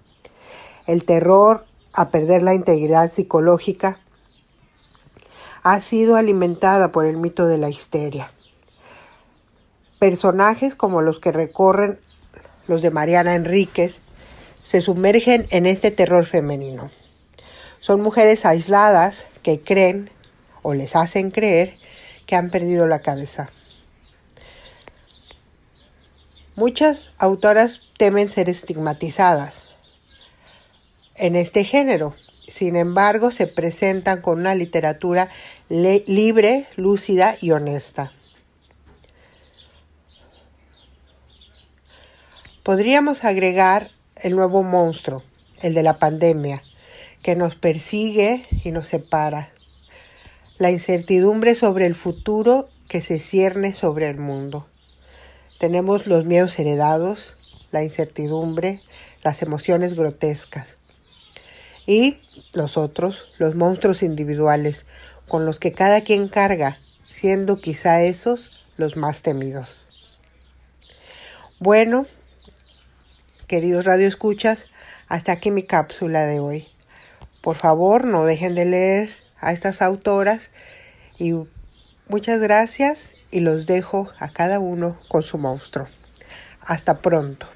El 0.88 1.06
terror 1.06 1.64
a 1.94 2.10
perder 2.10 2.42
la 2.42 2.56
integridad 2.56 3.12
psicológica 3.12 4.00
ha 5.62 5.80
sido 5.80 6.16
alimentada 6.16 6.92
por 6.92 7.06
el 7.06 7.18
mito 7.18 7.46
de 7.46 7.60
la 7.60 7.70
histeria. 7.70 8.34
Personajes 10.00 10.74
como 10.74 11.04
los 11.04 11.20
que 11.20 11.32
recorren 11.32 12.00
los 12.66 12.82
de 12.82 12.90
Mariana 12.90 13.36
Enríquez, 13.36 13.98
se 14.64 14.82
sumergen 14.82 15.46
en 15.52 15.68
este 15.68 15.92
terror 15.92 16.26
femenino. 16.26 16.90
Son 17.80 18.02
mujeres 18.02 18.44
aisladas 18.44 19.28
que 19.44 19.62
creen 19.62 20.10
o 20.64 20.74
les 20.74 20.96
hacen 20.96 21.30
creer 21.30 21.78
que 22.30 22.36
han 22.36 22.52
perdido 22.52 22.86
la 22.86 23.00
cabeza. 23.00 23.50
Muchas 26.56 27.10
autoras 27.18 27.90
temen 27.98 28.30
ser 28.30 28.50
estigmatizadas 28.50 29.68
en 31.16 31.36
este 31.36 31.64
género. 31.64 32.14
Sin 32.48 32.76
embargo, 32.76 33.32
se 33.32 33.48
presentan 33.48 34.22
con 34.22 34.42
una 34.42 34.54
literatura 34.54 35.32
libre, 35.70 36.68
lúcida 36.76 37.36
y 37.42 37.50
honesta. 37.50 38.12
Podríamos 42.62 43.24
agregar 43.24 43.90
el 44.18 44.36
nuevo 44.36 44.62
monstruo, 44.62 45.24
el 45.64 45.74
de 45.74 45.82
la 45.82 45.98
pandemia, 45.98 46.62
que 47.24 47.36
nos 47.36 47.56
persigue 47.56 48.46
y 48.64 48.70
nos 48.70 48.88
separa. 48.88 49.52
La 50.60 50.72
incertidumbre 50.72 51.56
sobre 51.56 51.86
el 51.86 51.96
futuro 51.96 52.68
que 52.90 53.02
se 53.02 53.20
cierne 53.20 53.74
sobre 53.74 54.10
el 54.10 54.18
mundo. 54.18 54.68
Tenemos 55.58 56.06
los 56.06 56.26
miedos 56.26 56.60
heredados, 56.60 57.38
la 57.72 57.82
incertidumbre, 57.82 58.82
las 59.24 59.42
emociones 59.42 59.96
grotescas. 59.96 60.76
Y 61.86 62.18
los 62.52 62.76
otros, 62.76 63.30
los 63.38 63.56
monstruos 63.56 64.04
individuales, 64.04 64.86
con 65.30 65.46
los 65.46 65.62
que 65.62 65.72
cada 65.72 66.02
quien 66.02 66.28
carga, 66.28 66.78
siendo 67.08 67.62
quizá 67.62 68.04
esos 68.04 68.52
los 68.76 68.98
más 68.98 69.22
temidos. 69.22 69.86
Bueno, 71.62 72.06
queridos 73.48 73.86
radioescuchas, 73.86 74.66
hasta 75.08 75.32
aquí 75.32 75.52
mi 75.52 75.64
cápsula 75.64 76.26
de 76.26 76.42
hoy. 76.42 76.68
Por 77.40 77.56
favor, 77.56 78.04
no 78.04 78.26
dejen 78.26 78.56
de 78.56 78.66
leer 78.66 79.29
a 79.42 79.52
estas 79.52 79.82
autoras 79.82 80.52
y 81.18 81.34
muchas 82.08 82.40
gracias 82.40 83.12
y 83.32 83.42
los 83.42 83.66
dejo 83.66 84.10
a 84.20 84.30
cada 84.30 84.60
uno 84.60 84.98
con 85.08 85.24
su 85.24 85.38
monstruo. 85.38 85.88
Hasta 86.62 87.02
pronto. 87.02 87.48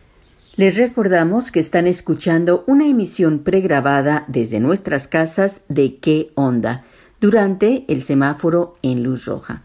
Les 0.55 0.77
recordamos 0.77 1.51
que 1.51 1.59
están 1.59 1.87
escuchando 1.87 2.63
una 2.67 2.85
emisión 2.85 3.39
pregrabada 3.39 4.23
desde 4.27 4.59
nuestras 4.59 5.07
casas 5.07 5.61
de 5.67 5.97
¿Qué 5.97 6.31
onda? 6.35 6.85
durante 7.19 7.85
el 7.87 8.03
semáforo 8.03 8.75
en 8.81 9.01
luz 9.01 9.25
roja. 9.25 9.63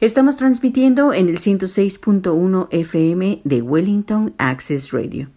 Estamos 0.00 0.36
transmitiendo 0.36 1.12
en 1.12 1.28
el 1.28 1.38
106.1 1.38 2.68
FM 2.70 3.42
de 3.44 3.60
Wellington 3.60 4.34
Access 4.38 4.90
Radio. 4.90 5.28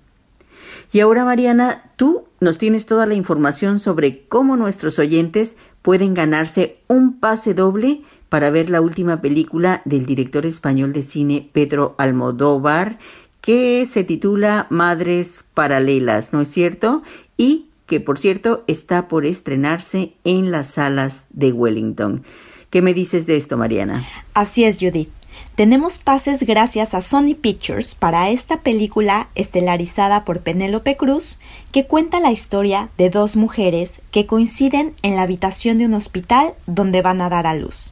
Y 0.93 1.01
ahora, 1.01 1.25
Mariana, 1.25 1.91
tú 1.97 2.26
nos 2.39 2.57
tienes 2.57 2.85
toda 2.85 3.05
la 3.05 3.15
información 3.15 3.79
sobre 3.79 4.27
cómo 4.27 4.57
nuestros 4.57 4.99
oyentes 4.99 5.57
pueden 5.81 6.13
ganarse 6.13 6.79
un 6.88 7.19
pase 7.19 7.53
doble 7.53 8.01
para 8.29 8.49
ver 8.49 8.69
la 8.69 8.81
última 8.81 9.21
película 9.21 9.81
del 9.85 10.05
director 10.05 10.45
español 10.45 10.93
de 10.93 11.01
cine 11.01 11.49
Pedro 11.53 11.95
Almodóvar, 11.97 12.99
que 13.41 13.85
se 13.85 14.03
titula 14.03 14.67
Madres 14.69 15.45
Paralelas, 15.53 16.33
¿no 16.33 16.41
es 16.41 16.49
cierto? 16.49 17.01
Y 17.38 17.69
que, 17.85 18.01
por 18.01 18.17
cierto, 18.17 18.63
está 18.67 19.07
por 19.07 19.25
estrenarse 19.25 20.13
en 20.25 20.51
las 20.51 20.73
salas 20.73 21.27
de 21.29 21.53
Wellington. 21.53 22.23
¿Qué 22.69 22.81
me 22.81 22.93
dices 22.93 23.25
de 23.27 23.38
esto, 23.38 23.57
Mariana? 23.57 24.05
Así 24.33 24.65
es, 24.65 24.77
Judith. 24.77 25.09
Tenemos 25.58 25.97
pases 25.97 26.43
gracias 26.43 26.93
a 26.93 27.01
Sony 27.01 27.34
Pictures 27.34 27.95
para 27.95 28.30
esta 28.30 28.58
película 28.58 29.30
estelarizada 29.34 30.24
por 30.24 30.41
Penélope 30.41 30.97
Cruz, 30.97 31.39
que 31.72 31.88
cuenta 31.88 32.20
la 32.20 32.32
historia 32.32 32.89
de 32.99 33.10
dos 33.10 33.36
mujeres 33.36 33.99
que 34.12 34.28
coinciden 34.28 34.93
en 35.01 35.16
la 35.16 35.24
habitación 35.24 35.80
de 35.80 35.88
un 35.88 35.95
hospital 35.95 36.53
donde 36.68 37.01
van 37.01 37.22
a 37.22 37.30
dar 37.30 37.47
a 37.47 37.55
luz. 37.55 37.91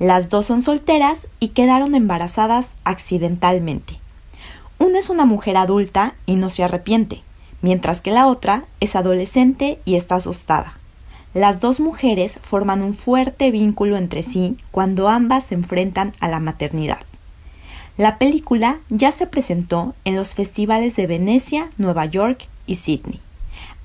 Las 0.00 0.28
dos 0.28 0.46
son 0.46 0.60
solteras 0.60 1.28
y 1.38 1.50
quedaron 1.50 1.94
embarazadas 1.94 2.74
accidentalmente. 2.82 4.00
Una 4.80 4.98
es 4.98 5.08
una 5.08 5.24
mujer 5.24 5.56
adulta 5.56 6.16
y 6.26 6.34
no 6.34 6.50
se 6.50 6.64
arrepiente, 6.64 7.22
mientras 7.62 8.00
que 8.00 8.10
la 8.10 8.26
otra 8.26 8.64
es 8.80 8.96
adolescente 8.96 9.78
y 9.84 9.94
está 9.94 10.16
asustada. 10.16 10.77
Las 11.38 11.60
dos 11.60 11.78
mujeres 11.78 12.40
forman 12.42 12.82
un 12.82 12.96
fuerte 12.96 13.52
vínculo 13.52 13.96
entre 13.96 14.24
sí 14.24 14.56
cuando 14.72 15.08
ambas 15.08 15.44
se 15.44 15.54
enfrentan 15.54 16.12
a 16.18 16.26
la 16.26 16.40
maternidad. 16.40 16.98
La 17.96 18.18
película 18.18 18.80
ya 18.88 19.12
se 19.12 19.28
presentó 19.28 19.94
en 20.04 20.16
los 20.16 20.34
festivales 20.34 20.96
de 20.96 21.06
Venecia, 21.06 21.70
Nueva 21.78 22.06
York 22.06 22.48
y 22.66 22.74
Sydney. 22.74 23.20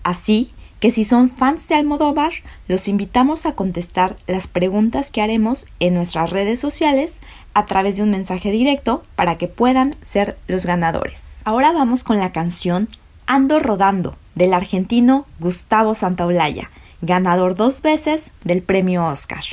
Así 0.01 0.51
que 0.79 0.89
si 0.89 1.05
son 1.05 1.29
fans 1.29 1.67
de 1.67 1.75
Almodóvar, 1.75 2.31
los 2.67 2.87
invitamos 2.87 3.45
a 3.45 3.53
contestar 3.53 4.17
las 4.25 4.47
preguntas 4.47 5.11
que 5.11 5.21
haremos 5.21 5.67
en 5.79 5.93
nuestras 5.93 6.31
redes 6.31 6.59
sociales 6.59 7.19
a 7.53 7.67
través 7.67 7.97
de 7.97 8.01
un 8.01 8.09
mensaje 8.09 8.49
directo 8.49 9.03
para 9.15 9.37
que 9.37 9.47
puedan 9.47 9.95
ser 10.01 10.39
los 10.47 10.65
ganadores. 10.65 11.21
Ahora 11.43 11.71
vamos 11.71 12.03
con 12.03 12.17
la 12.17 12.31
canción 12.31 12.87
Ando 13.27 13.59
Rodando 13.59 14.15
del 14.33 14.55
argentino 14.55 15.27
Gustavo 15.39 15.93
Santaolalla, 15.93 16.71
ganador 17.03 17.55
dos 17.55 17.81
veces 17.81 18.31
del 18.43 18.63
premio 18.63 19.05
Oscar. 19.05 19.43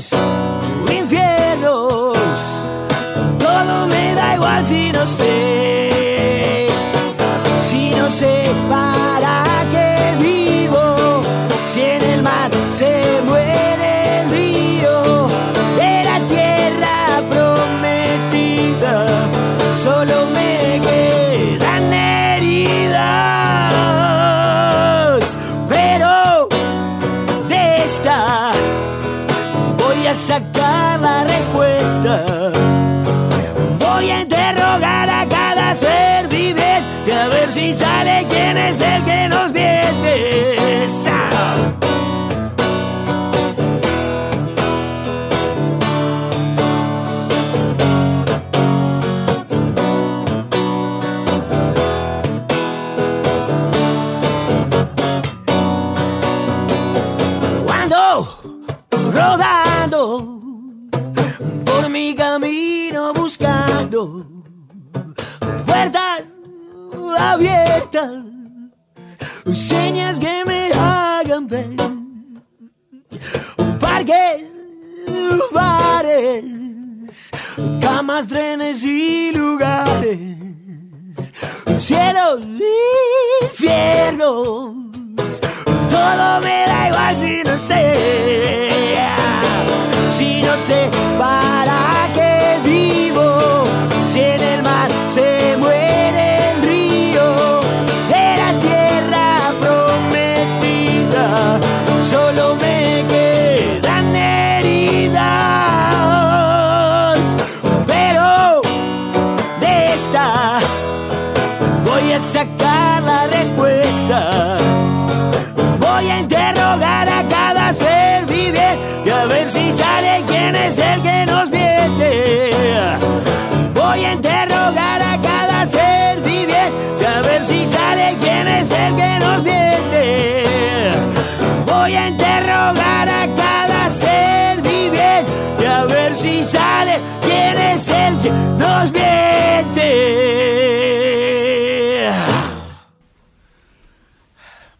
Si 0.00 0.65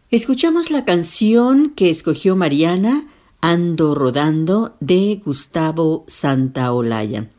Escuchamos 0.09 0.71
la 0.71 0.85
canción 0.85 1.71
que 1.71 1.89
escogió 1.89 2.37
Mariana, 2.37 3.09
Ando 3.41 3.93
Rodando, 3.93 4.77
de 4.79 5.19
Gustavo 5.21 6.05
Santaolalla. 6.07 7.29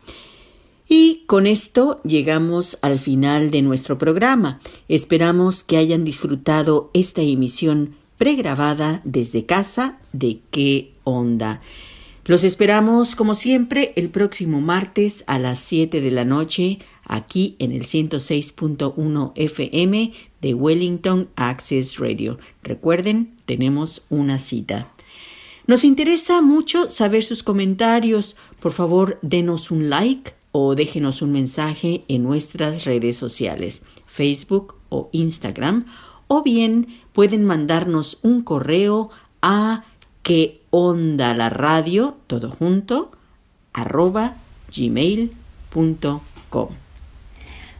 Y 0.87 1.23
con 1.25 1.47
esto 1.47 1.99
llegamos 2.03 2.77
al 2.83 2.99
final 2.99 3.49
de 3.49 3.63
nuestro 3.63 3.97
programa. 3.97 4.59
Esperamos 4.87 5.63
que 5.63 5.77
hayan 5.77 6.03
disfrutado 6.03 6.91
esta 6.93 7.23
emisión 7.23 7.95
pregrabada 8.19 9.01
desde 9.03 9.47
casa 9.47 9.97
de 10.13 10.41
qué 10.51 10.93
onda. 11.03 11.61
Los 12.25 12.43
esperamos 12.43 13.15
como 13.15 13.33
siempre 13.33 13.93
el 13.95 14.09
próximo 14.09 14.61
martes 14.61 15.23
a 15.25 15.39
las 15.39 15.57
7 15.57 16.01
de 16.01 16.11
la 16.11 16.23
noche 16.23 16.77
aquí 17.03 17.55
en 17.57 17.71
el 17.71 17.85
106.1 17.85 19.31
FM 19.33 20.13
de 20.41 20.53
Wellington 20.53 21.29
Access 21.35 21.97
Radio. 21.99 22.37
Recuerden, 22.63 23.35
tenemos 23.45 24.03
una 24.09 24.37
cita. 24.37 24.91
Nos 25.67 25.83
interesa 25.83 26.41
mucho 26.41 26.89
saber 26.89 27.23
sus 27.23 27.43
comentarios. 27.43 28.35
Por 28.59 28.71
favor, 28.71 29.19
denos 29.21 29.69
un 29.69 29.89
like 29.89 30.33
o 30.51 30.75
déjenos 30.75 31.21
un 31.21 31.31
mensaje 31.31 32.03
en 32.07 32.23
nuestras 32.23 32.85
redes 32.85 33.17
sociales, 33.17 33.83
Facebook 34.05 34.75
o 34.89 35.09
Instagram, 35.11 35.85
o 36.27 36.41
bien 36.41 36.87
pueden 37.13 37.45
mandarnos 37.45 38.17
un 38.23 38.41
correo 38.41 39.09
a 39.41 39.83
que 40.23 40.61
onda 40.69 41.33
la 41.33 41.49
radio, 41.49 42.17
todo 42.27 42.49
junto, 42.49 43.11
arroba 43.73 44.37
gmail.com. 44.75 46.09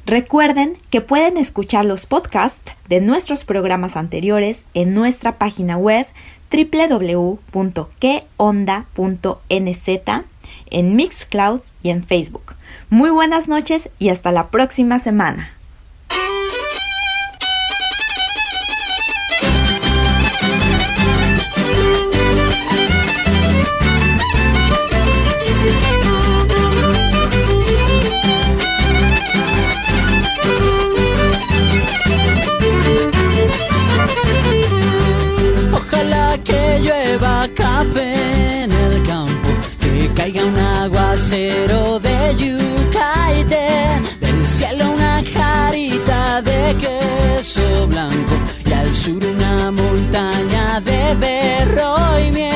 Recuerden 0.10 0.76
que 0.90 1.02
pueden 1.02 1.38
escuchar 1.38 1.86
los 1.86 2.08
podcasts 2.08 2.74
de 2.88 3.00
nuestros 3.00 3.46
programas 3.46 3.96
anteriores 3.96 4.64
en 4.74 4.96
nuestra 4.96 5.38
página 5.38 5.78
web 5.78 6.08
www.queonda.nz 6.52 7.54
en 10.72 10.96
Mixcloud 10.96 11.62
y 11.84 11.92
en 11.92 12.04
Facebook. 12.04 12.56
Muy 12.90 13.12
buenas 13.12 13.48
noches 13.48 13.90
y 14.00 14.10
hasta 14.10 14.32
la 14.32 14.48
próxima 14.48 14.98
semana. 14.98 15.52
Aguacero 41.30 42.00
de 42.00 42.36
yuca 42.36 43.14
del 44.20 44.48
cielo 44.48 44.92
una 44.92 45.22
jarita 45.24 46.42
de 46.42 46.76
queso 46.76 47.88
blanco 47.88 48.34
y 48.66 48.74
al 48.74 48.92
sur 48.92 49.24
una 49.24 49.70
montaña 49.72 50.82
de 50.82 51.16
berro 51.16 52.20
y 52.20 52.32
miel. 52.32 52.56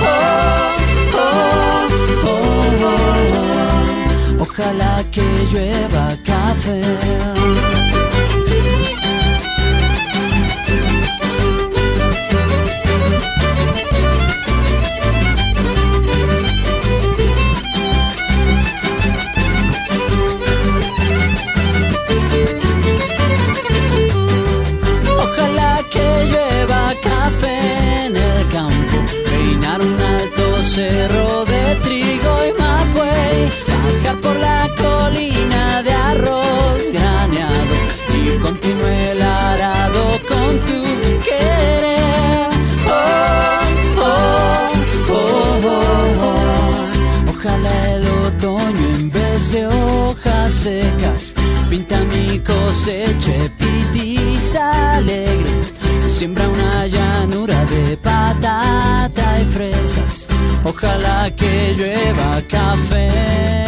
Oh, 0.00 0.76
oh, 1.14 1.88
oh, 2.24 2.84
oh, 2.84 4.38
oh. 4.38 4.42
Ojalá 4.42 5.04
que 5.10 5.22
llueva 5.50 6.16
café. 6.24 7.97
Cerro 30.78 31.44
de 31.44 31.74
trigo 31.82 32.32
y 32.48 32.52
mapuey, 32.60 33.36
bajar 33.82 34.20
por 34.20 34.36
la 34.36 34.68
colina 34.76 35.82
de 35.82 35.92
arroz 35.92 36.92
graneado 36.92 37.74
y 38.16 38.38
continúe 38.38 38.86
el 39.10 39.20
arado 39.20 40.04
con 40.28 40.50
tu 40.68 40.80
querer. 41.26 42.50
Oh, 42.86 44.02
oh, 44.06 44.70
oh, 45.10 45.74
oh. 46.28 47.30
Ojalá 47.32 47.94
el 47.96 48.06
otoño 48.26 48.86
en 49.00 49.10
vez 49.10 49.50
de 49.50 49.66
hojas 49.66 50.52
secas 50.52 51.34
pinta 51.68 52.04
mi 52.04 52.38
cosecha 52.38 53.32
pitiza 53.58 54.98
alegre. 54.98 55.77
Siembra 56.08 56.48
una 56.48 56.86
llanura 56.86 57.64
de 57.66 57.96
patata 57.98 59.40
y 59.40 59.44
fresas. 59.44 60.26
Ojalá 60.64 61.30
que 61.36 61.74
llueva 61.76 62.42
café. 62.48 63.67